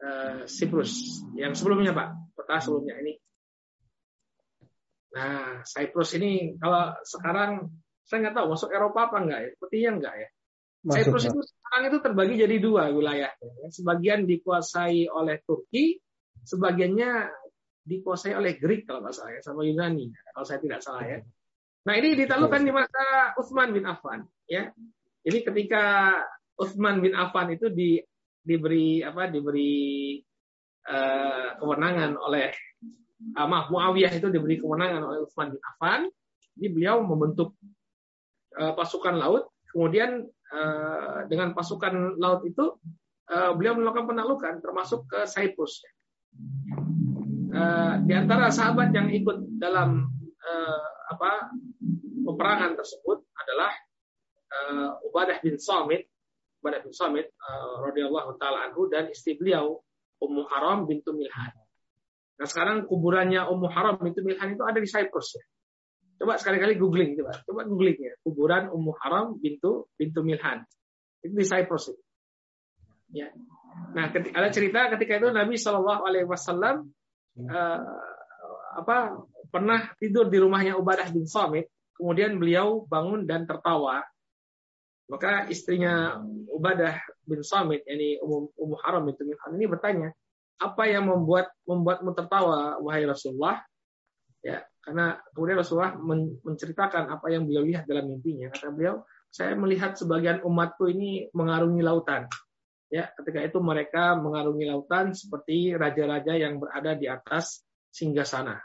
[0.00, 1.24] Uh, Cyprus.
[1.36, 2.36] Yang sebelumnya Pak.
[2.36, 3.00] Peta sebelumnya.
[3.00, 3.12] Ini
[5.10, 7.66] nah Cyprus ini kalau sekarang
[8.10, 9.48] saya nggak tahu masuk Eropa apa enggak ya?
[9.54, 10.28] Sepertinya enggak ya.
[10.80, 13.30] Cyprus itu sekarang itu terbagi jadi dua wilayah.
[13.70, 16.00] Sebagian dikuasai oleh Turki,
[16.42, 17.30] sebagiannya
[17.86, 21.18] dikuasai oleh Greek kalau nggak salah ya, sama Yunani kalau saya tidak salah ya.
[21.86, 23.02] Nah ini ditaklukkan di masa
[23.38, 24.68] Utsman bin Affan ya.
[25.20, 26.16] Jadi ketika
[26.58, 28.00] Utsman bin Affan itu di,
[28.40, 30.16] diberi apa diberi
[30.88, 32.52] uh, kewenangan oleh
[33.36, 36.08] uh, maaf Muawiyah itu diberi kewenangan oleh Utsman bin Affan,
[36.56, 37.56] jadi beliau membentuk
[38.58, 42.76] uh, pasukan laut, kemudian uh, dengan pasukan laut itu
[43.30, 45.80] uh, beliau melakukan penaklukan termasuk ke Cyprus.
[47.50, 50.06] Uh, di antara sahabat yang ikut dalam
[50.46, 51.50] uh, apa
[52.22, 53.72] peperangan tersebut adalah
[54.54, 56.06] uh, Ubadah bin Samit,
[56.62, 59.82] Ubadah bin Samit uh, radhiyallahu taala anhu dan istri beliau
[60.22, 61.50] Ummu Haram bintu Milhan.
[62.40, 65.44] Nah sekarang kuburannya Ummu Haram bintu Milhan itu ada di Cyprus ya.
[66.20, 68.16] Coba sekali-kali googling coba, coba googling ya.
[68.24, 70.64] Kuburan Ummu Haram bintu bintu Milhan.
[71.20, 72.02] Itu di Cyprus itu.
[73.12, 73.28] Ya.
[73.92, 76.88] Nah, ketika, ada cerita ketika itu Nabi Shallallahu Alaihi Wasallam
[77.44, 77.80] uh,
[78.78, 79.20] apa
[79.50, 81.68] pernah tidur di rumahnya Ubadah bin Samit,
[81.98, 84.00] kemudian beliau bangun dan tertawa.
[85.10, 86.22] Maka istrinya
[86.54, 90.08] Ubadah bin Samit, yani Ummu, Haram bintu Milhan ini bertanya,
[90.60, 93.64] apa yang membuat membuatmu tertawa wahai Rasulullah?
[94.44, 95.96] Ya, karena kemudian Rasulullah
[96.44, 98.52] menceritakan apa yang beliau lihat dalam mimpinya.
[98.52, 102.28] Kata beliau, saya melihat sebagian umatku ini mengarungi lautan.
[102.90, 108.58] Ya, ketika itu mereka mengarungi lautan seperti raja-raja yang berada di atas singgasana.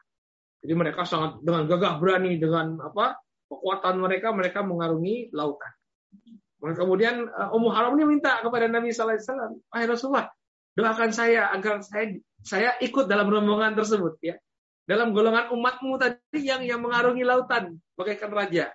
[0.66, 5.70] Jadi mereka sangat dengan gagah berani dengan apa kekuatan mereka mereka mengarungi lautan.
[6.58, 10.28] Kemudian uh, Ummu Haram ini minta kepada Nabi Sallallahu Alaihi Wasallam, Wahai Rasulullah,
[10.76, 14.36] doakan saya agar saya saya ikut dalam rombongan tersebut ya
[14.86, 18.70] dalam golongan umatmu tadi yang yang mengarungi lautan bagaikan raja.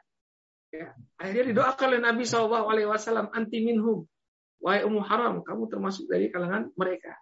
[0.70, 0.94] Ya.
[1.18, 4.06] Akhirnya didoakan oleh Nabi Shallallahu Alaihi Wasallam anti minhum.
[4.60, 7.16] Wahai Haram, kamu termasuk dari kalangan mereka.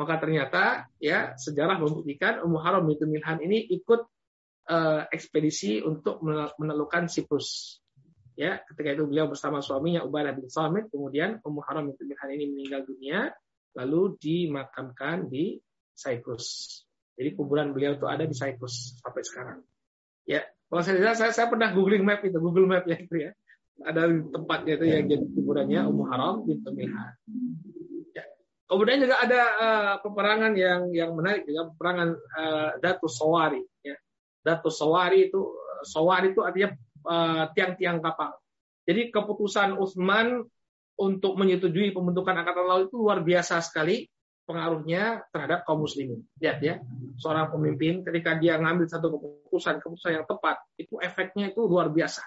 [0.00, 4.02] Maka ternyata ya sejarah membuktikan Ummu Haram itu Milhan ini ikut
[4.72, 6.24] uh, ekspedisi untuk
[6.58, 7.78] menelukan Siprus.
[8.34, 12.44] Ya, ketika itu beliau bersama suaminya Ubadah bin Samit, kemudian Ummu Haram itu Milhan ini
[12.50, 13.30] meninggal dunia,
[13.74, 15.58] lalu dimakamkan di
[15.94, 16.80] Cyprus.
[17.14, 19.58] Jadi kuburan beliau itu ada di Cyprus sampai sekarang.
[20.26, 23.30] Ya, kalau saya saya, saya pernah googling map itu, Google Map ya itu ya.
[23.84, 27.14] Ada tempatnya itu yang jadi kuburannya Ummu Haram bin Milhan.
[28.14, 28.24] Ya.
[28.70, 33.98] Kemudian juga ada uh, peperangan yang yang menarik juga peperangan uh, Datu Sawari ya.
[34.42, 35.42] Datu Sawari itu
[35.82, 36.70] Sawari itu artinya
[37.06, 38.38] uh, tiang-tiang kapal.
[38.86, 40.44] Jadi keputusan Utsman
[40.94, 44.06] untuk menyetujui pembentukan angkatan laut itu luar biasa sekali
[44.44, 46.20] pengaruhnya terhadap kaum muslimin.
[46.38, 46.74] Lihat ya,
[47.16, 52.22] seorang pemimpin ketika dia ngambil satu keputusan, keputusan yang tepat, itu efeknya itu luar biasa.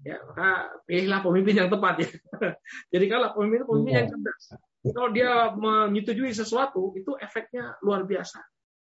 [0.00, 2.08] Ya, maka pilihlah pemimpin yang tepat ya.
[2.96, 4.42] Jadi kalau pemimpin pemimpin yang cerdas.
[4.80, 8.40] Kalau dia menyetujui sesuatu, itu efeknya luar biasa.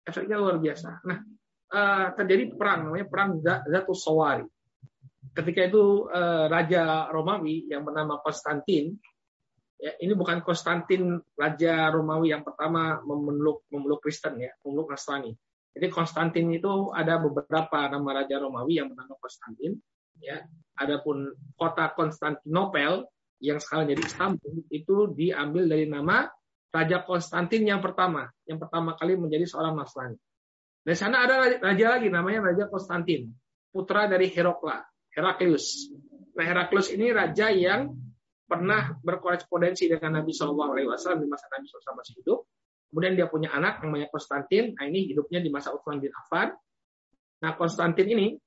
[0.03, 1.07] Efeknya luar biasa.
[1.07, 1.19] Nah,
[1.71, 4.43] uh, terjadi perang namanya perang Zatus Sawari.
[5.37, 8.97] Ketika itu uh, Raja Romawi yang bernama Konstantin
[9.77, 15.37] Ya, ini bukan Konstantin Raja Romawi yang pertama memeluk memeluk Kristen ya, memeluk Nasrani.
[15.77, 19.77] Jadi Konstantin itu ada beberapa nama Raja Romawi yang bernama Konstantin.
[20.17, 20.49] Ya,
[20.81, 23.05] adapun kota Konstantinopel
[23.45, 26.25] yang sekarang jadi Istanbul itu diambil dari nama
[26.73, 30.17] Raja Konstantin yang pertama, yang pertama kali menjadi seorang Nasrani.
[30.81, 33.29] Di sana ada raja lagi namanya Raja Konstantin,
[33.69, 34.81] putra dari Herokla,
[35.17, 35.89] Heraklius.
[36.37, 37.97] Nah, Heraklius ini raja yang
[38.47, 42.47] pernah berkorespondensi dengan Nabi Shallallahu Alaihi Wasallam di masa Nabi SAW masih hidup.
[42.87, 44.79] Kemudian dia punya anak namanya Konstantin.
[44.79, 46.55] Nah ini hidupnya di masa Utsman bin Affan.
[47.43, 48.39] Nah Konstantin ini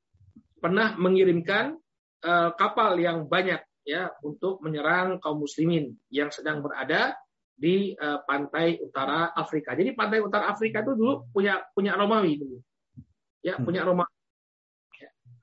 [0.56, 1.76] pernah mengirimkan
[2.24, 7.20] uh, kapal yang banyak ya untuk menyerang kaum muslimin yang sedang berada
[7.60, 9.76] di uh, pantai utara Afrika.
[9.76, 12.58] Jadi pantai utara Afrika itu dulu punya punya Romawi dulu.
[13.44, 13.68] Ya, hmm.
[13.68, 14.19] punya Romawi.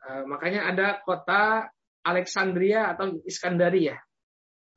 [0.07, 1.66] Uh, makanya ada kota
[2.07, 3.98] Alexandria atau Iskandaria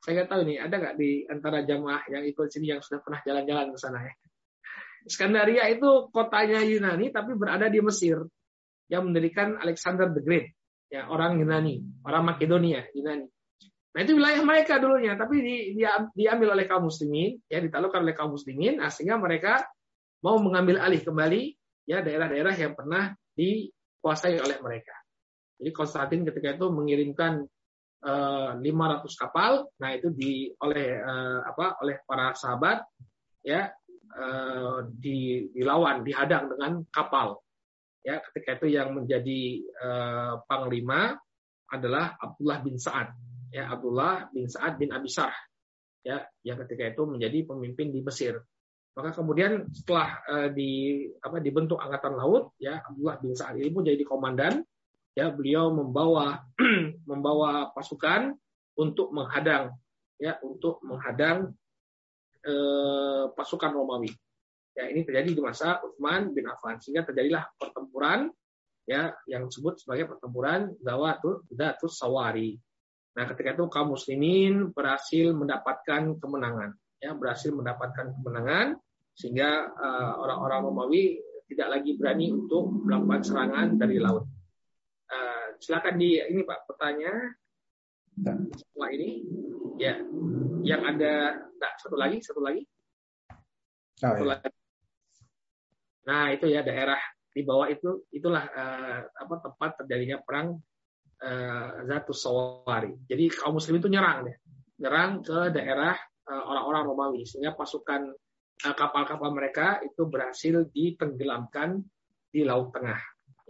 [0.00, 3.20] saya nggak tahu nih, ada nggak di antara jamaah yang ikut sini yang sudah pernah
[3.20, 4.14] jalan-jalan ke sana ya?
[5.04, 8.24] Iskandaria itu kotanya Yunani tapi berada di Mesir
[8.88, 10.56] yang mendirikan Alexander the Great,
[10.88, 13.28] ya orang Yunani, orang Makedonia Yunani.
[13.90, 15.84] Nah itu wilayah mereka dulunya, tapi di, di,
[16.16, 19.68] diambil oleh kaum muslimin, ya ditaklukkan oleh kaum muslimin, nah, sehingga mereka
[20.24, 21.42] mau mengambil alih kembali
[21.84, 24.99] ya daerah-daerah yang pernah dikuasai oleh mereka.
[25.60, 27.44] Jadi Konstantin ketika itu mengirimkan
[28.00, 29.68] 500 eh, kapal.
[29.76, 32.80] Nah, itu di oleh uh, apa oleh para sahabat
[33.44, 33.68] ya
[34.16, 37.36] uh, di dilawan, dihadang dengan kapal.
[38.00, 39.60] Ya, ketika itu yang menjadi
[40.48, 41.20] panglima
[41.68, 43.12] adalah Abdullah bin Sa'ad.
[43.52, 45.36] ya Abdullah bin Sa'ad bin Abi Sarh
[46.00, 48.40] ya yang ketika itu menjadi pemimpin di Mesir.
[48.96, 53.86] Maka kemudian setelah uh, di apa dibentuk angkatan laut ya Abdullah bin Sa'ad ini pun
[53.86, 54.64] jadi komandan
[55.14, 56.44] ya beliau membawa
[57.10, 58.34] membawa pasukan
[58.78, 59.74] untuk menghadang
[60.20, 61.50] ya untuk menghadang
[62.44, 64.12] eh, pasukan Romawi.
[64.76, 68.30] Ya ini terjadi di masa Utsman bin Affan sehingga terjadilah pertempuran
[68.86, 72.54] ya yang disebut sebagai pertempuran Zawatul Zatus Sawari.
[73.18, 76.70] Nah, ketika itu kaum muslimin berhasil mendapatkan kemenangan,
[77.02, 78.78] ya, berhasil mendapatkan kemenangan
[79.18, 81.18] sehingga uh, orang-orang Romawi
[81.50, 84.24] tidak lagi berani untuk melakukan serangan dari laut.
[85.60, 87.36] Silakan di ini Pak pertanyaan.
[88.56, 89.10] Setelah ini.
[89.80, 89.96] Ya
[90.60, 92.64] yang ada nah, satu lagi satu lagi.
[94.00, 94.30] Oh, satu iya.
[94.36, 94.48] lagi.
[96.08, 97.00] Nah itu ya daerah
[97.30, 100.58] di bawah itu itulah uh, apa tempat terjadinya perang
[101.22, 104.36] uh, Zatus Sawari jadi kaum muslim itu nyerang deh.
[104.80, 105.96] Nyerang ke daerah
[106.28, 107.22] uh, orang-orang Romawi.
[107.24, 108.12] Sehingga pasukan
[108.60, 111.80] kapal-kapal uh, mereka itu berhasil ditenggelamkan
[112.30, 113.00] di laut tengah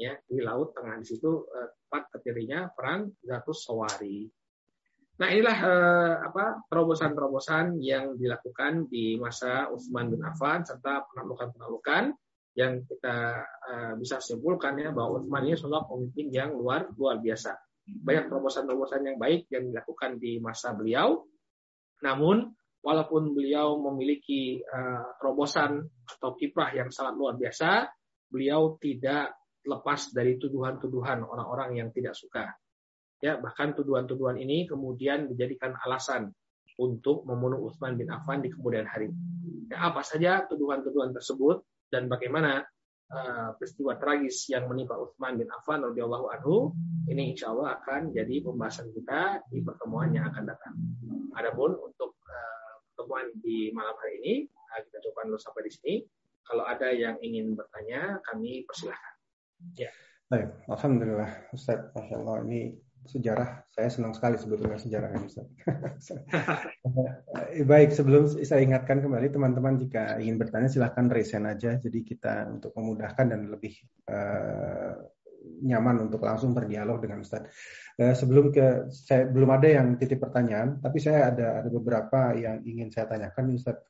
[0.00, 4.24] ya di laut tengah di situ uh, tempat terjadinya perang Zatus Sawari
[5.20, 12.16] Nah inilah eh, apa terobosan-terobosan yang dilakukan di masa Utsman bin Affan serta penaklukan-penaklukan
[12.56, 17.52] yang kita eh, bisa simpulkan ya bahwa Utsman ini sosok pemimpin yang luar luar biasa.
[17.84, 21.20] Banyak terobosan-terobosan yang baik yang dilakukan di masa beliau.
[22.00, 22.48] Namun
[22.80, 25.84] walaupun beliau memiliki eh, terobosan
[26.16, 27.92] atau kiprah yang sangat luar biasa,
[28.32, 29.36] beliau tidak
[29.66, 32.48] lepas dari tuduhan-tuduhan orang-orang yang tidak suka
[33.20, 36.32] Ya, bahkan tuduhan-tuduhan ini kemudian dijadikan alasan
[36.80, 39.12] untuk membunuh Utsman bin Affan di kemudian hari.
[39.68, 41.60] Ya, apa saja tuduhan-tuduhan tersebut
[41.92, 42.64] dan bagaimana
[43.12, 46.72] uh, peristiwa tragis yang menimpa Utsman bin Affan radhiyallahu anhu
[47.12, 50.74] ini insya Allah akan jadi pembahasan kita di pertemuan yang akan datang.
[51.36, 55.94] Adapun untuk uh, pertemuan di malam hari ini uh, kita coba dulu sampai di sini.
[56.40, 59.19] Kalau ada yang ingin bertanya, kami persilahkan.
[59.76, 59.90] Ya.
[60.30, 65.26] Baik, Alhamdulillah Ustaz, Masya Allah ini sejarah saya senang sekali sebetulnya sejarah ini
[67.70, 71.80] Baik, sebelum saya ingatkan kembali teman-teman jika ingin bertanya silahkan resen aja.
[71.80, 73.74] Jadi kita untuk memudahkan dan lebih
[74.06, 75.00] uh,
[75.64, 77.48] nyaman untuk langsung berdialog dengan Ustaz.
[77.96, 82.60] Uh, sebelum ke saya belum ada yang titip pertanyaan, tapi saya ada ada beberapa yang
[82.62, 83.80] ingin saya tanyakan Ustaz.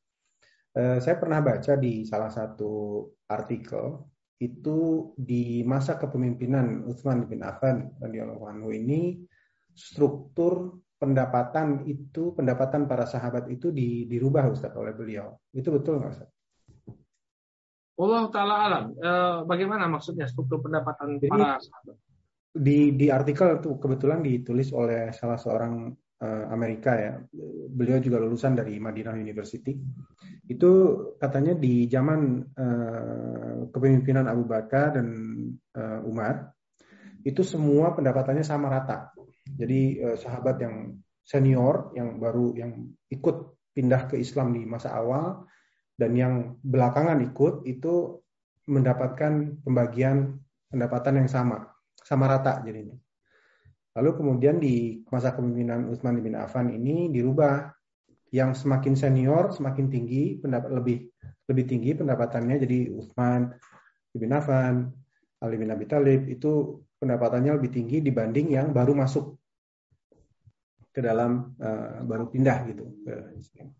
[0.71, 4.10] Uh, saya pernah baca di salah satu artikel
[4.41, 9.21] itu di masa kepemimpinan Utsman bin Affan radhiyallahu anhu ini
[9.77, 15.37] struktur pendapatan itu pendapatan para sahabat itu di, dirubah Ustaz oleh beliau.
[15.53, 16.31] Itu betul nggak Ustaz?
[18.01, 18.85] Allah taala alam.
[18.97, 19.11] E,
[19.45, 21.97] bagaimana maksudnya struktur pendapatan Jadi, para sahabat?
[22.51, 25.93] Di di artikel itu kebetulan ditulis oleh salah seorang
[26.27, 27.13] Amerika ya.
[27.73, 29.73] Beliau juga lulusan dari Madinah University.
[30.45, 30.71] Itu
[31.17, 32.21] katanya di zaman
[32.53, 35.09] uh, kepemimpinan Abu Bakar dan
[35.77, 36.53] uh, Umar
[37.25, 39.13] itu semua pendapatannya sama rata.
[39.51, 40.95] Jadi sahabat yang
[41.27, 45.45] senior yang baru yang ikut pindah ke Islam di masa awal
[46.01, 48.25] dan yang belakangan ikut itu
[48.65, 50.41] mendapatkan pembagian
[50.71, 51.69] pendapatan yang sama,
[52.01, 52.97] sama rata jadinya.
[53.99, 57.71] Lalu kemudian di masa kepemimpinan Utsman bin Affan ini dirubah
[58.31, 61.11] yang semakin senior semakin tinggi pendapat lebih
[61.51, 63.51] lebih tinggi pendapatannya jadi Utsman
[64.15, 64.87] bin Affan,
[65.43, 69.35] Ali bin Abi Thalib itu pendapatannya lebih tinggi dibanding yang baru masuk
[70.91, 73.75] ke dalam uh, baru pindah gitu ke Islam.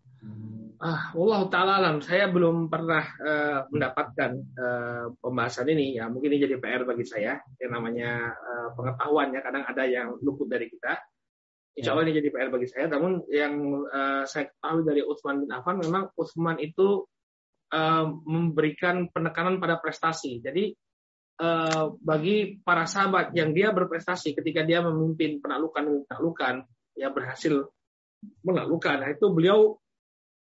[0.81, 2.01] Ah, Allah taala alam.
[2.01, 6.09] Saya belum pernah uh, mendapatkan uh, pembahasan ini ya.
[6.09, 7.37] Mungkin ini jadi PR bagi saya.
[7.61, 9.45] Yang namanya uh, pengetahuan ya.
[9.45, 10.97] Kadang ada yang luput dari kita.
[11.77, 12.17] Insya Allah ya.
[12.17, 12.85] ini jadi PR bagi saya.
[12.89, 13.53] Namun yang
[13.93, 17.05] uh, saya tahu dari Utsman bin Affan memang Utsman itu
[17.73, 20.41] uh, memberikan penekanan pada prestasi.
[20.41, 20.73] Jadi
[21.45, 26.65] uh, bagi para sahabat yang dia berprestasi ketika dia memimpin penaklukan penaklukan
[26.97, 27.69] ya berhasil
[28.45, 28.97] menaklukkan.
[29.01, 29.81] Nah, itu beliau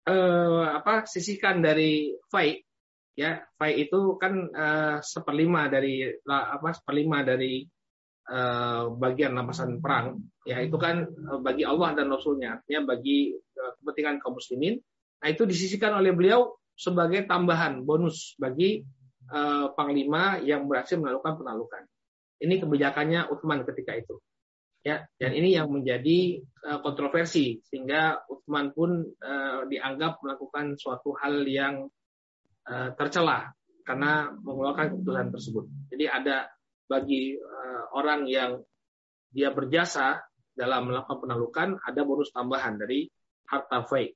[0.08, 2.62] eh, apa sisihkan dari fai.
[3.18, 7.66] Ya fai itu kan eh, seperlima dari apa seperlima dari
[8.30, 10.22] eh, bagian rampasan perang.
[10.48, 12.62] Ya itu kan eh, bagi Allah dan Rasulnya.
[12.62, 14.80] Artinya bagi eh, kepentingan kaum muslimin.
[15.22, 18.82] Nah itu disisihkan oleh beliau sebagai tambahan bonus bagi
[19.30, 21.84] eh, panglima yang berhasil melakukan penaklukan
[22.42, 24.18] ini kebijakannya Utsman ketika itu
[24.82, 31.46] ya dan ini yang menjadi uh, kontroversi sehingga Utsman pun uh, dianggap melakukan suatu hal
[31.46, 31.86] yang
[32.66, 33.54] uh, tercela
[33.86, 35.66] karena mengeluarkan keputusan tersebut.
[35.94, 36.50] Jadi ada
[36.90, 38.62] bagi uh, orang yang
[39.32, 40.22] dia berjasa
[40.52, 43.08] dalam melakukan penaklukan ada bonus tambahan dari
[43.48, 44.12] harta fai.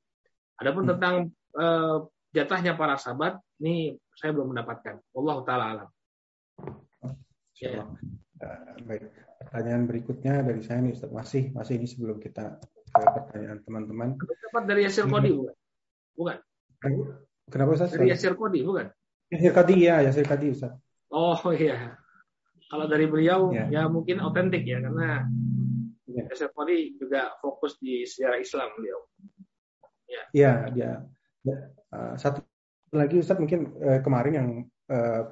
[0.59, 0.91] Adapun hmm.
[0.95, 1.15] tentang
[1.55, 4.99] uh, jatahnya para sahabat ini saya belum mendapatkan.
[5.15, 5.89] Allah taala alam.
[7.55, 7.83] Ya.
[8.43, 9.34] Uh, baik.
[9.55, 11.07] Pertanyaan berikutnya dari saya nih Ustaz.
[11.15, 12.59] Masih masih ini sebelum kita
[12.91, 14.19] ke pertanyaan teman-teman.
[14.19, 15.55] Dapat dari Yasir Kodi bukan?
[16.19, 16.35] Bukan.
[17.47, 17.95] Kenapa Ustaz?
[17.95, 18.91] Dari Yasir Kodi bukan?
[19.31, 20.75] Yasir Kodi ya, Yasir Kodi Ustaz.
[21.07, 21.95] Oh iya.
[22.67, 25.23] Kalau dari beliau ya, ya mungkin otentik ya karena
[26.03, 26.27] ya.
[26.27, 28.99] Yasir Kodi juga fokus di sejarah Islam beliau.
[30.11, 30.23] Ya.
[30.35, 30.91] Iya, dia.
[31.47, 31.57] Ya.
[32.19, 32.43] Satu
[32.91, 34.47] lagi Ustaz mungkin uh, kemarin yang
[34.91, 35.31] uh,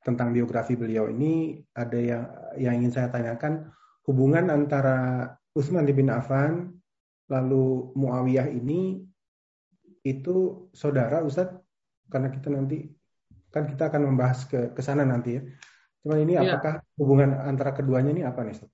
[0.00, 2.24] tentang biografi beliau ini ada yang
[2.56, 3.68] yang ingin saya tanyakan
[4.08, 6.72] hubungan antara Utsman bin Affan
[7.28, 9.04] lalu Muawiyah ini
[10.02, 11.52] itu saudara Ustaz
[12.08, 12.88] karena kita nanti
[13.50, 15.42] kan kita akan membahas ke ke sana nanti ya.
[16.00, 16.56] Cuma ini ya.
[16.56, 18.70] apakah hubungan antara keduanya ini apa nih Ustaz?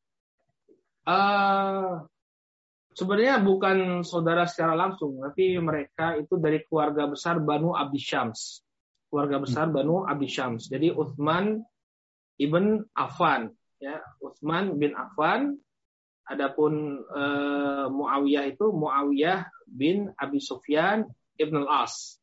[1.06, 2.06] Uh,
[2.94, 8.65] sebenarnya bukan saudara secara langsung, tapi mereka itu dari keluarga besar Banu Abdi Syams.
[9.08, 9.70] Keluarga besar.
[9.70, 10.66] Banu Abdi Syams.
[10.68, 11.62] Jadi Uthman
[12.36, 13.50] ibn Affan,
[13.80, 15.56] ya Uthman bin Affan.
[16.26, 21.06] Adapun uh, Muawiyah itu Muawiyah bin Abi Sufyan
[21.38, 22.18] ibn al-As.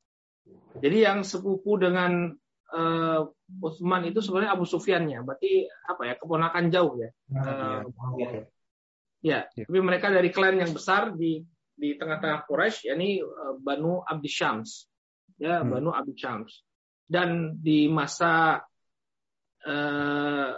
[0.83, 2.35] Jadi yang sepupu dengan
[2.73, 3.21] uh,
[3.61, 7.09] Utsman itu sebenarnya Abu Sufyannya, berarti apa ya keponakan jauh ya.
[7.29, 8.29] Nah, uh, ya.
[9.21, 14.29] ya, tapi mereka dari klan yang besar di di tengah-tengah Quraisy, yakni uh, Banu Abdi
[14.29, 14.89] Syams,
[15.37, 15.69] ya hmm.
[15.69, 16.65] Banu Abdi Syams.
[17.03, 18.63] Dan di masa
[19.67, 20.49] uh,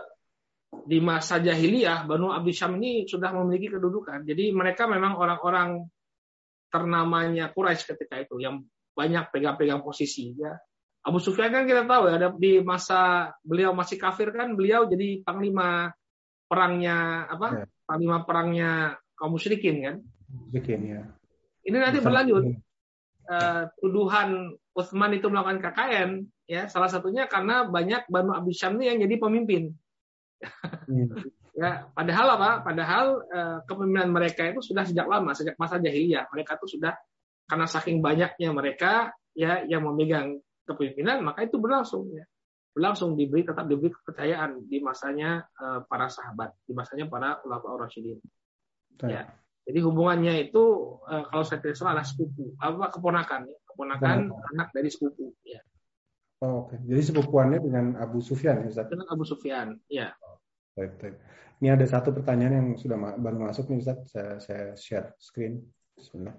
[0.86, 4.24] di masa jahiliyah Banu Abdi Syam ini sudah memiliki kedudukan.
[4.24, 5.86] Jadi mereka memang orang-orang
[6.70, 8.62] ternamanya Quraisy ketika itu yang
[8.96, 10.56] banyak pegang-pegang posisi ya
[11.06, 15.94] Abu Sufyan kan kita tahu ya, di masa beliau masih kafir kan beliau jadi panglima
[16.50, 17.48] perangnya apa?
[17.62, 17.66] Ya.
[17.86, 19.96] Panglima perangnya kaum musyrikin kan?
[20.50, 21.02] Musyrikin ya.
[21.62, 22.58] Ini nanti berlanjut.
[23.26, 28.94] Uh, tuduhan Utsman itu melakukan KKN ya salah satunya karena banyak Banu Abi Syam ini
[28.94, 29.74] yang jadi pemimpin.
[30.86, 31.10] Hmm.
[31.58, 32.52] ya, padahal apa?
[32.62, 36.30] Padahal uh, kepemimpinan mereka itu sudah sejak lama, sejak masa jahiliyah.
[36.30, 36.94] Mereka itu sudah
[37.46, 42.26] karena saking banyaknya mereka ya yang memegang kepemimpinan maka itu berlangsung ya
[42.74, 48.20] berlangsung diberi tetap diberi kepercayaan di masanya uh, para sahabat di masanya para ulama rasyidin
[49.06, 49.30] ya
[49.66, 50.64] jadi hubungannya itu
[51.06, 54.50] uh, kalau saya tidak salah sepupu apa keponakan ya keponakan nah.
[54.58, 55.62] anak dari sepupu ya
[56.44, 56.78] oh, oke okay.
[56.84, 58.92] jadi sepupuannya dengan Abu Sufyan ya Ustaz?
[58.92, 60.12] dengan Abu Sufyan ya
[60.76, 61.16] baik baik
[61.64, 65.64] ini ada satu pertanyaan yang sudah baru masuk nih Ustaz saya, saya share screen
[65.96, 66.36] Bismillah.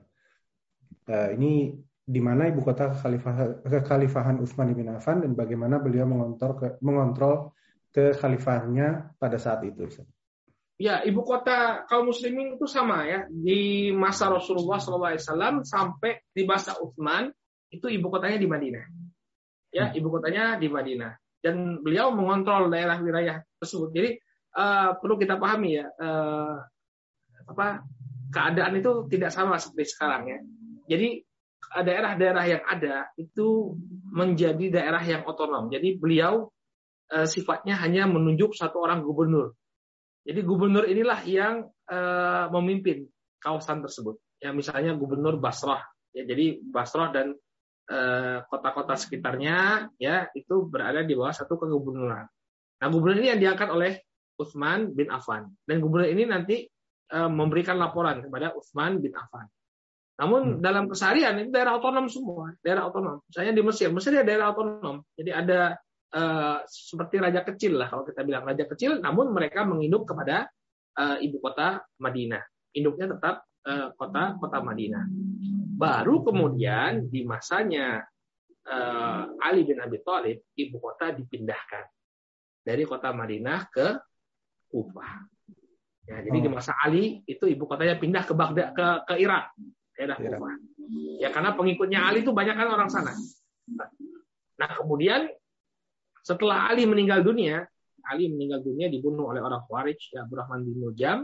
[1.09, 1.73] Uh, ini
[2.07, 7.57] di mana ibu kota kekhalifah, kekhalifahan Utsman bin Affan dan bagaimana beliau mengontrol ke, mengontrol
[7.91, 9.89] kekhalifahnya pada saat itu.
[10.77, 13.25] Ya, ibu kota kaum muslimin itu sama ya.
[13.33, 17.33] Di masa Rasulullah SAW sampai di masa Utsman
[17.73, 18.85] itu ibu kotanya di Madinah.
[19.77, 19.99] Ya, hmm.
[20.01, 21.13] ibu kotanya di Madinah.
[21.45, 23.93] Dan beliau mengontrol daerah wilayah tersebut.
[23.93, 24.11] Jadi
[24.57, 26.57] uh, perlu kita pahami ya, uh,
[27.47, 27.85] apa
[28.33, 30.39] keadaan itu tidak sama seperti sekarang ya.
[30.97, 31.09] Jadi
[31.75, 33.75] daerah-daerah yang ada itu
[34.15, 35.69] menjadi daerah yang otonom.
[35.69, 36.49] Jadi beliau
[37.11, 39.53] e, sifatnya hanya menunjuk satu orang gubernur.
[40.27, 41.99] Jadi gubernur inilah yang e,
[42.55, 43.07] memimpin
[43.43, 44.17] kawasan tersebut.
[44.39, 45.83] Ya misalnya gubernur Basrah.
[46.15, 47.35] Ya jadi Basrah dan
[48.51, 52.27] kota-kota sekitarnya ya itu berada di bawah satu kegubernuran.
[52.83, 54.03] Nah gubernur ini yang diangkat oleh
[54.37, 56.67] Utsman bin Affan dan gubernur ini nanti
[57.15, 59.47] memberikan laporan kepada Utsman bin Affan.
[60.17, 60.61] Namun hmm.
[60.65, 63.21] dalam keseharian itu daerah otonom semua, daerah otonom.
[63.29, 65.05] Misalnya di Mesir, Mesir ya daerah otonom.
[65.13, 65.77] Jadi ada
[66.17, 70.49] uh, seperti raja kecil lah kalau kita bilang raja kecil, namun mereka menginduk kepada
[70.97, 72.43] uh, ibu kota Madinah.
[72.75, 73.45] Induknya tetap
[73.99, 75.05] kota kota Madinah.
[75.77, 78.01] Baru kemudian di masanya
[78.65, 81.85] uh, Ali bin Abi Thalib, ibu kota dipindahkan
[82.65, 83.87] dari kota Madinah ke
[84.73, 85.13] Kufah.
[86.07, 86.43] Ya, jadi oh.
[86.43, 89.53] di masa Ali itu ibu kotanya pindah ke Baghdad ke ke Irak
[89.93, 90.29] daerah ya.
[90.33, 90.55] Kufah.
[91.21, 93.13] Ya karena pengikutnya Ali itu banyak kan orang sana.
[94.57, 95.29] Nah kemudian
[96.27, 97.63] setelah Ali meninggal dunia,
[98.07, 101.19] Ali meninggal dunia dibunuh oleh orang Khawarij, ya Abdurrahman bin Muljam.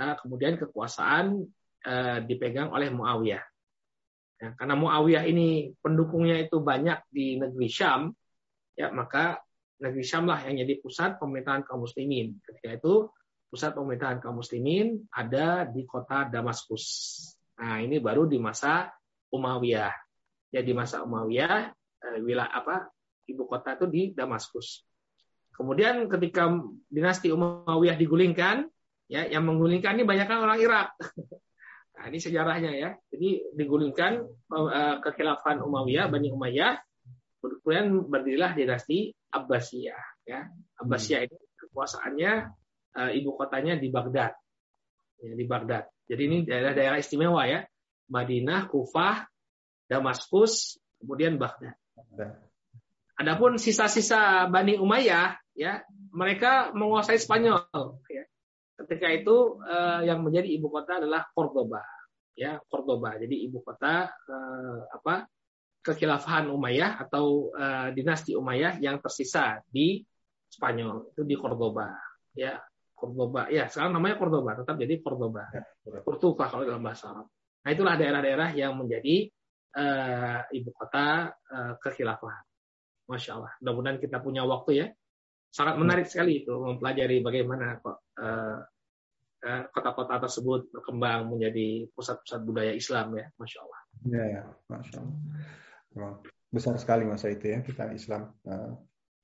[0.00, 1.44] Nah, kemudian kekuasaan
[1.84, 3.44] eh, dipegang oleh Muawiyah.
[4.40, 8.08] Ya, karena Muawiyah ini pendukungnya itu banyak di negeri Syam,
[8.72, 9.44] ya maka
[9.76, 12.40] negeri Syam lah yang jadi pusat pemerintahan kaum muslimin.
[12.40, 13.12] Ketika itu
[13.52, 16.84] pusat pemerintahan kaum muslimin ada di kota Damaskus.
[17.60, 18.88] Nah, ini baru di masa
[19.28, 19.92] Umayyah.
[20.50, 22.88] Ya di masa Umayyah eh, wilayah apa
[23.28, 24.88] ibu kota itu di Damaskus.
[25.52, 26.48] Kemudian ketika
[26.88, 28.64] dinasti Umayyah digulingkan,
[29.10, 30.94] Ya, yang menggulingkan ini banyak kan orang Irak.
[32.00, 32.90] Nah, ini sejarahnya ya.
[33.12, 36.80] Jadi digulingkan uh, kekhilafan Umayyah, Bani Umayyah,
[37.44, 40.24] kemudian berdirilah dinasti Abbasiyah.
[40.24, 40.48] Ya,
[40.80, 42.32] Abbasiyah ini kekuasaannya
[42.96, 44.32] uh, ibu kotanya di Baghdad.
[45.20, 45.92] Ya, di Baghdad.
[46.08, 47.68] Jadi ini daerah-daerah istimewa ya.
[48.08, 49.28] Madinah, Kufah,
[49.84, 51.76] Damaskus, kemudian Baghdad.
[53.20, 55.84] Adapun sisa-sisa Bani Umayyah, ya
[56.16, 58.00] mereka menguasai Spanyol.
[58.80, 58.86] Ya.
[58.88, 59.36] Ketika itu
[59.68, 61.84] eh, yang menjadi ibu kota adalah Cordoba,
[62.32, 63.20] ya Cordoba.
[63.20, 65.28] Jadi ibu kota eh, apa
[65.84, 70.00] kekhilafahan Umayyah atau eh, dinasti Umayyah yang tersisa di
[70.48, 71.92] Spanyol itu di Cordoba,
[72.32, 72.56] ya
[72.96, 73.52] Cordoba.
[73.52, 75.44] Ya sekarang namanya Cordoba, tetap jadi Cordoba.
[75.52, 75.62] Ya,
[76.00, 77.28] Kurtuba kalau dalam bahasa Arab.
[77.60, 79.28] Nah itulah daerah-daerah yang menjadi
[79.76, 82.44] uh, ibu kota uh, kekhilafahan.
[83.10, 83.52] Masya Allah.
[83.60, 84.86] Mudah-mudahan kita punya waktu ya.
[85.50, 88.62] Sangat menarik sekali itu mempelajari bagaimana kok uh,
[89.72, 93.80] kota-kota tersebut berkembang menjadi pusat-pusat budaya Islam ya, masya Allah.
[94.04, 94.42] Ya, ya.
[94.68, 96.12] masya Allah.
[96.50, 98.34] besar sekali masa itu ya kita Islam.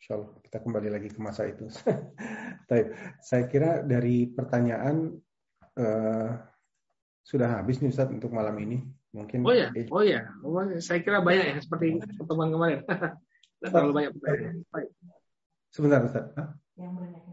[0.01, 1.69] Insya Allah kita kembali lagi ke masa itu.
[2.69, 2.83] Tapi
[3.21, 5.17] saya kira dari pertanyaan
[5.77, 6.31] uh,
[7.27, 8.87] sudah habis nih Ustaz untuk malam ini.
[9.17, 10.29] Mungkin Oh ya, oh ya.
[10.45, 12.81] Oh, saya kira banyak ya seperti pertemuan kemarin.
[13.57, 14.57] Tidak terlalu banyak pertanyaan.
[14.69, 14.91] Baik.
[15.73, 16.25] Sebentar, Ustaz.
[16.77, 17.26] Yang di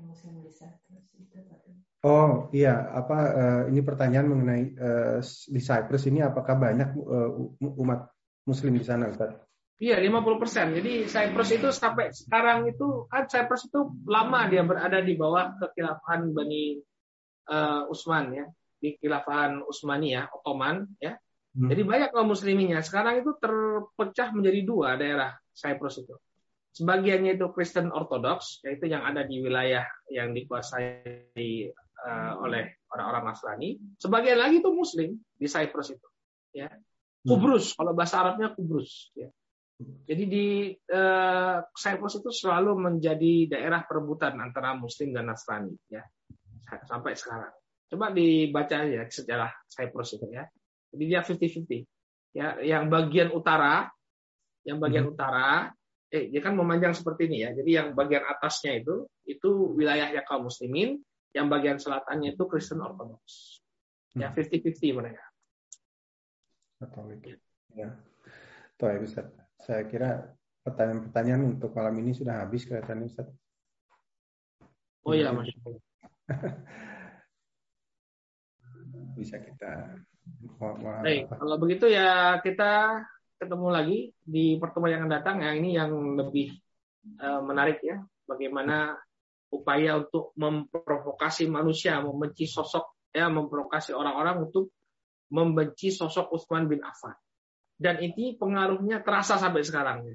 [2.03, 7.31] Oh iya, apa uh, ini pertanyaan mengenai uh, di Cyprus ini apakah banyak uh,
[7.79, 8.11] umat
[8.43, 9.31] muslim di sana, Ustaz?
[9.79, 10.75] Iya, 50 persen.
[10.75, 16.35] Jadi Cyprus itu sampai sekarang itu kan Cyprus itu lama dia berada di bawah kekilafahan
[16.35, 16.83] Bani
[17.47, 18.45] uh, Utsman ya,
[18.83, 19.63] di kilafahan
[20.03, 21.15] ya, Ottoman ya.
[21.55, 21.71] Hmm.
[21.71, 22.83] Jadi banyak kaum musliminnya.
[22.83, 26.19] Sekarang itu terpecah menjadi dua daerah Cyprus itu.
[26.73, 31.69] Sebagiannya itu Kristen Ortodoks, yaitu yang ada di wilayah yang dikuasai
[32.03, 33.69] uh, oleh orang-orang Nasrani.
[33.97, 36.07] Sebagian lagi itu Muslim di Cyprus itu.
[36.53, 36.69] Ya.
[37.23, 37.75] Kubrus, hmm.
[37.79, 39.09] kalau bahasa Arabnya Kubrus.
[39.15, 39.31] Ya.
[39.81, 40.45] Jadi di
[40.93, 45.73] uh, Cyprus itu selalu menjadi daerah perebutan antara Muslim dan Nasrani.
[45.87, 46.03] Ya.
[46.85, 47.51] Sampai sekarang.
[47.89, 50.45] Coba dibaca ya sejarah Cyprus itu ya.
[50.93, 51.85] Jadi dia 50-50.
[52.33, 53.93] Ya, yang bagian utara,
[54.65, 55.13] yang bagian hmm.
[55.13, 55.69] utara,
[56.09, 57.49] eh dia kan memanjang seperti ini ya.
[57.53, 61.01] Jadi yang bagian atasnya itu itu wilayahnya kaum muslimin,
[61.33, 63.65] yang bagian selatannya itu Kristen Ortodoks.
[64.13, 64.93] Ya 50-50 hmm.
[64.93, 65.25] mereka.
[66.79, 67.33] Atau itu.
[67.73, 67.97] Ya.
[68.77, 69.27] Tuh ya Ustaz.
[69.57, 73.27] Saya kira pertanyaan-pertanyaan untuk malam ini sudah habis kelihatannya Ustaz.
[75.03, 75.49] Oh iya, Mas.
[79.17, 79.99] Bisa kita
[81.03, 83.03] Baik, kalau begitu ya kita
[83.35, 85.43] ketemu lagi di pertemuan yang akan datang.
[85.43, 86.47] Yang ini yang lebih
[87.19, 88.95] uh, menarik ya, bagaimana
[89.53, 94.73] upaya untuk memprovokasi manusia, membenci sosok ya, memprovokasi orang-orang untuk
[95.29, 97.13] membenci sosok Utsman bin Affan.
[97.77, 100.05] Dan ini pengaruhnya terasa sampai sekarang.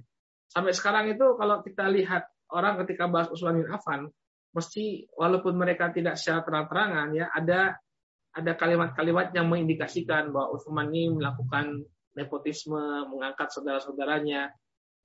[0.50, 4.10] Sampai sekarang itu kalau kita lihat orang ketika bahas Utsman bin Affan,
[4.54, 7.76] mesti walaupun mereka tidak secara terang-terangan ya ada
[8.32, 11.84] ada kalimat-kalimat yang mengindikasikan bahwa Utsman ini melakukan
[12.14, 12.78] nepotisme,
[13.10, 14.50] mengangkat saudara-saudaranya.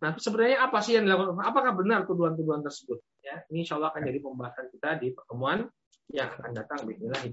[0.01, 1.41] Nah, sebenarnya apa sih yang dilakukan?
[1.41, 2.99] Apakah benar tuduhan-tuduhan tersebut?
[3.23, 5.63] Ya, ini insya Allah akan jadi pembahasan kita di pertemuan
[6.11, 6.83] yang akan datang.
[6.83, 7.23] Bismillah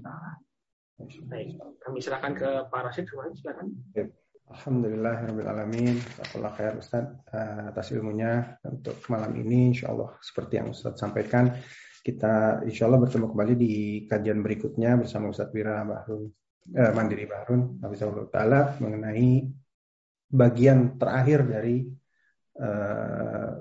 [1.27, 3.11] Baik, kami silakan ke Pak Rashid.
[3.11, 3.75] Silakan.
[4.51, 5.99] Alhamdulillah, Alamin.
[6.35, 9.75] Allah khair Ustaz eh, atas ilmunya untuk malam ini.
[9.75, 11.51] Insya Allah seperti yang Ustaz sampaikan
[12.01, 13.73] kita insya Allah bertemu kembali di
[14.07, 16.23] kajian berikutnya bersama Ustadz Wira Bahrun,
[16.71, 17.83] eh, Mandiri Bahrun,
[18.31, 19.43] Ta'ala mengenai
[20.31, 21.83] bagian terakhir dari
[22.55, 23.59] uh,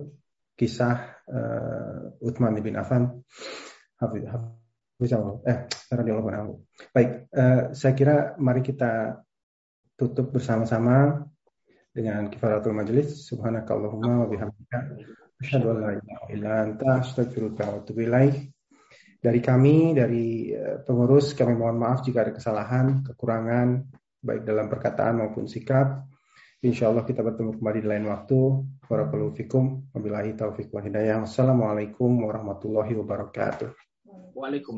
[0.55, 3.23] kisah uh, Uthman bin Affan.
[3.97, 5.47] Hafizahullah.
[5.47, 5.59] Eh,
[6.93, 9.23] Baik, uh, saya kira mari kita
[9.97, 11.25] tutup bersama-sama
[11.95, 13.27] dengan kifaratul majelis.
[13.27, 14.79] Subhanakallahumma wa bihamdika
[15.41, 18.05] Asyhadu an la ilaha illa anta astaghfiruka wa atubu
[19.21, 23.85] Dari kami, dari eh, pengurus, kami mohon maaf jika ada kesalahan, kekurangan,
[24.21, 26.10] baik dalam perkataan maupun sikap.
[26.61, 28.37] Insya Allah kita bertemu kembali di lain waktu.
[28.85, 29.81] Barakallahu fikum.
[29.97, 31.25] Wabillahi taufiq wa hidayah.
[31.25, 33.73] Wassalamualaikum warahmatullahi wabarakatuh.
[34.37, 34.77] Waalaikumsalam.